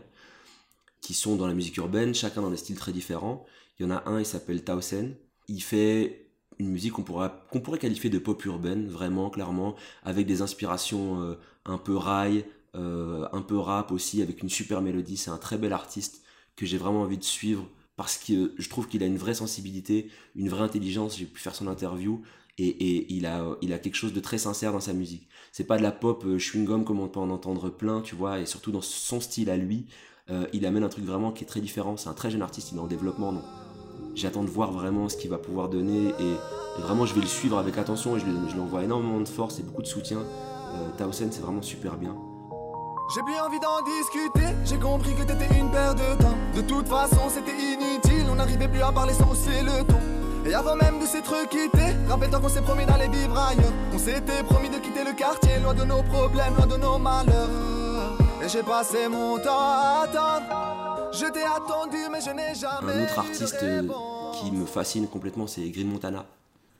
[1.07, 3.45] qui sont dans la musique urbaine, chacun dans des styles très différents.
[3.79, 5.15] Il y en a un, il s'appelle Tausen.
[5.47, 6.27] Il fait
[6.59, 7.31] une musique qu'on pourrait,
[7.63, 12.43] pourrait qualifier de pop urbaine, vraiment, clairement, avec des inspirations euh, un peu rail,
[12.75, 15.15] euh, un peu rap aussi, avec une super mélodie.
[15.15, 16.23] C'est un très bel artiste
[16.57, 20.11] que j'ai vraiment envie de suivre parce que je trouve qu'il a une vraie sensibilité,
[20.35, 21.17] une vraie intelligence.
[21.17, 22.21] J'ai pu faire son interview
[22.57, 25.29] et, et il, a, il a quelque chose de très sincère dans sa musique.
[25.53, 28.39] C'est pas de la pop euh, chewing-gum comme on peut en entendre plein, tu vois,
[28.41, 29.85] et surtout dans son style à lui.
[30.29, 31.95] Euh, il amène un truc vraiment qui est très différent.
[31.97, 33.43] C'est un très jeune artiste, il est en développement, donc
[34.15, 36.35] j'attends de voir vraiment ce qu'il va pouvoir donner et,
[36.81, 39.63] vraiment je vais le suivre avec attention et je, lui- envoie énormément de force et
[39.63, 40.19] beaucoup de soutien.
[40.19, 42.15] Euh, Tausen, c'est vraiment super bien.
[43.15, 46.35] J'ai plus envie d'en discuter, j'ai compris que t'étais une paire de temps.
[46.55, 49.97] De toute façon, c'était inutile, on n'arrivait plus à parler sans hausser le ton.
[50.45, 53.71] Et avant même de s'être quitté, rappelle-toi qu'on s'est promis d'aller vivre ailleurs.
[53.93, 57.76] On s'était promis de quitter le quartier, loin de nos problèmes, loin de nos malheurs.
[58.47, 61.11] Et j'ai passé mon temps à attendre.
[61.11, 62.93] Je t'ai attendu, mais je n'ai jamais.
[62.93, 63.83] Un autre artiste euh,
[64.39, 66.25] qui me fascine complètement, c'est Green Montana.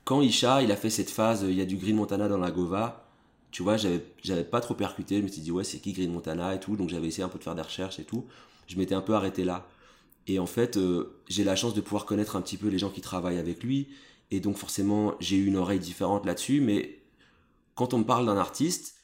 [0.04, 2.50] Quand Isha, il a fait cette phase, il y a du Green Montana dans la
[2.50, 3.04] Gova,
[3.50, 6.10] tu vois, j'avais, j'avais pas trop percuté, je me suis dit, ouais, c'est qui Green
[6.10, 8.24] Montana et tout, donc j'avais essayé un peu de faire des recherches et tout.
[8.66, 9.66] Je m'étais un peu arrêté là.
[10.26, 12.88] Et en fait, euh, j'ai la chance de pouvoir connaître un petit peu les gens
[12.88, 13.88] qui travaillent avec lui,
[14.30, 17.02] et donc forcément, j'ai eu une oreille différente là-dessus, mais
[17.74, 18.94] quand on me parle d'un artiste,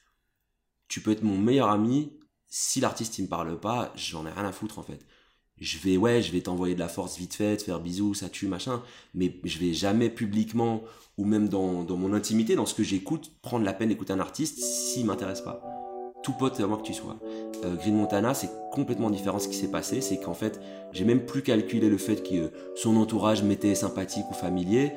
[0.89, 2.11] tu peux être mon meilleur ami,
[2.57, 5.01] si l'artiste il me parle pas, j'en ai rien à foutre en fait.
[5.59, 8.47] Je vais ouais je vais t'envoyer de la force vite fait faire bisous ça tue
[8.47, 8.81] machin
[9.13, 10.83] mais je vais jamais publiquement
[11.19, 14.61] ou même dans, mon intimité dans ce que j'écoute prendre la peine d'écouter un artiste
[14.61, 15.63] s'il m'intéresse pas.
[16.23, 17.19] Tout pote à moi que tu sois.
[17.65, 20.61] Euh, Green Montana c'est complètement différent ce qui s'est passé c'est qu'en fait
[20.93, 24.93] j'ai même plus calculé le fait que son entourage m'était sympathique ou familier.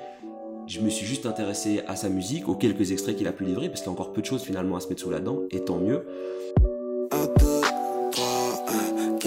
[0.67, 3.69] Je me suis juste intéressé à sa musique aux quelques extraits qu'il a pu livrer
[3.69, 5.39] parce qu'il y a encore peu de choses finalement à se mettre sous la dent
[5.49, 6.05] et tant mieux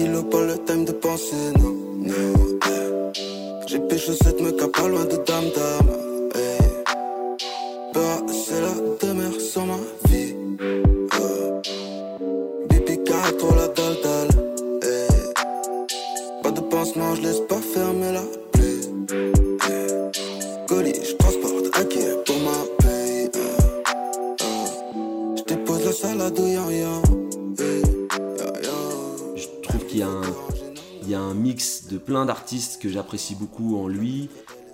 [0.01, 0.05] un.
[0.05, 2.59] Kilo pas le time de penser, non, non.
[3.67, 6.00] J'ai pécho cette me cap pas loin de dame dame,
[32.31, 34.29] d'artistes que j'apprécie beaucoup en lui.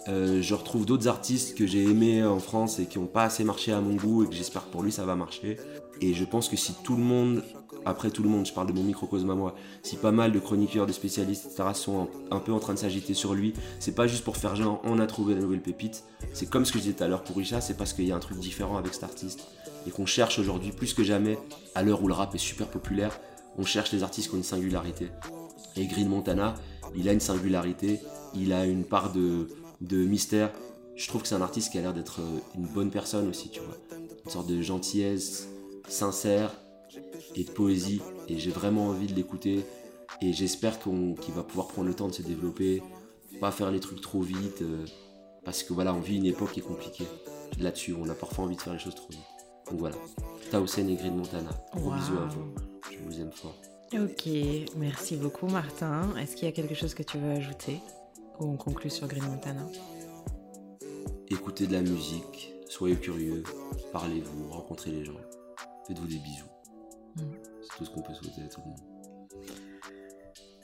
[0.08, 3.44] Euh, je retrouve d'autres artistes que j'ai aimés en France et qui n'ont pas assez
[3.44, 5.58] marché à mon goût et que j'espère que pour lui ça va marcher.
[6.00, 7.44] Et je pense que si tout le monde
[7.84, 10.40] après tout le monde, je parle de mon microcosme à moi, si pas mal de
[10.40, 11.70] chroniqueurs, de spécialistes, etc.
[11.74, 14.80] sont un peu en train de s'agiter sur lui, c'est pas juste pour faire genre
[14.84, 16.04] on a trouvé la nouvelle pépite,
[16.34, 18.12] c'est comme ce que je disais tout à l'heure pour Isha, c'est parce qu'il y
[18.12, 19.48] a un truc différent avec cet artiste
[19.88, 21.40] et qu'on cherche aujourd'hui plus que jamais,
[21.74, 23.20] à l'heure où le rap est super populaire,
[23.58, 25.10] on cherche des artistes qui ont une singularité.
[25.78, 26.56] Et Green Montana,
[26.96, 28.00] il a une singularité,
[28.34, 29.48] il a une part de,
[29.82, 30.52] de mystère.
[30.96, 32.20] Je trouve que c'est un artiste qui a l'air d'être
[32.56, 33.78] une bonne personne aussi, tu vois.
[34.26, 35.48] Une sorte de gentillesse,
[35.88, 36.52] sincère,
[37.36, 38.02] et de poésie.
[38.28, 39.64] Et j'ai vraiment envie de l'écouter.
[40.22, 42.82] Et j'espère qu'il va pouvoir prendre le temps de se développer,
[43.40, 44.62] pas faire les trucs trop vite.
[44.64, 44.86] euh,
[45.46, 47.06] parce que voilà, on vit une époque qui est compliquée
[47.60, 47.94] là-dessus.
[47.98, 49.20] On a parfois envie de faire les choses trop vite.
[49.70, 49.96] Donc voilà.
[50.52, 51.50] Taosen et Green Montana.
[51.76, 51.96] Gros Wow.
[51.96, 52.54] bisous à vous.
[52.92, 53.56] Je vous aime fort.
[53.94, 54.28] Ok,
[54.76, 56.14] merci beaucoup Martin.
[56.18, 57.80] Est-ce qu'il y a quelque chose que tu veux ajouter
[58.40, 59.66] Ou on conclut sur Green Montana?
[61.30, 63.44] Écoutez de la musique, soyez curieux,
[63.94, 65.20] parlez-vous, rencontrez les gens,
[65.88, 66.46] faites-vous des bisous.
[67.16, 67.22] Mm.
[67.62, 68.80] C'est tout ce qu'on peut souhaiter à tout le monde.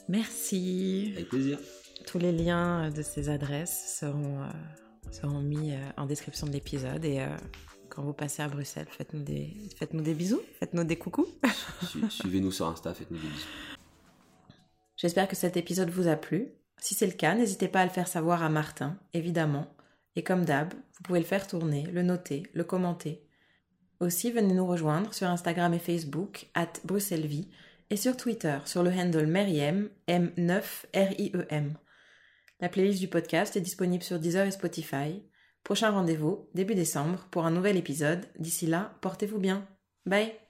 [0.10, 1.14] Merci.
[1.16, 1.60] Avec plaisir.
[2.06, 4.50] Tous les liens de ces adresses seront, euh,
[5.12, 7.38] seront mis euh, en description de l'épisode et euh,
[7.94, 11.28] quand vous passez à Bruxelles, faites-nous des, faites-nous des bisous, faites-nous des coucous.
[11.88, 13.48] Su- Suivez-nous sur Insta, faites-nous des bisous.
[14.98, 16.54] J'espère que cet épisode vous a plu.
[16.80, 19.68] Si c'est le cas, n'hésitez pas à le faire savoir à Martin, évidemment.
[20.16, 23.28] Et comme d'hab, vous pouvez le faire tourner, le noter, le commenter.
[24.00, 27.50] Aussi, venez nous rejoindre sur Instagram et Facebook, at BruxellesVie,
[27.90, 31.74] et sur Twitter, sur le handle Meriem, M9RIEM.
[32.60, 35.24] La playlist du podcast est disponible sur Deezer et Spotify.
[35.64, 38.26] Prochain rendez-vous, début décembre, pour un nouvel épisode.
[38.38, 39.66] D'ici là, portez-vous bien.
[40.06, 40.43] Bye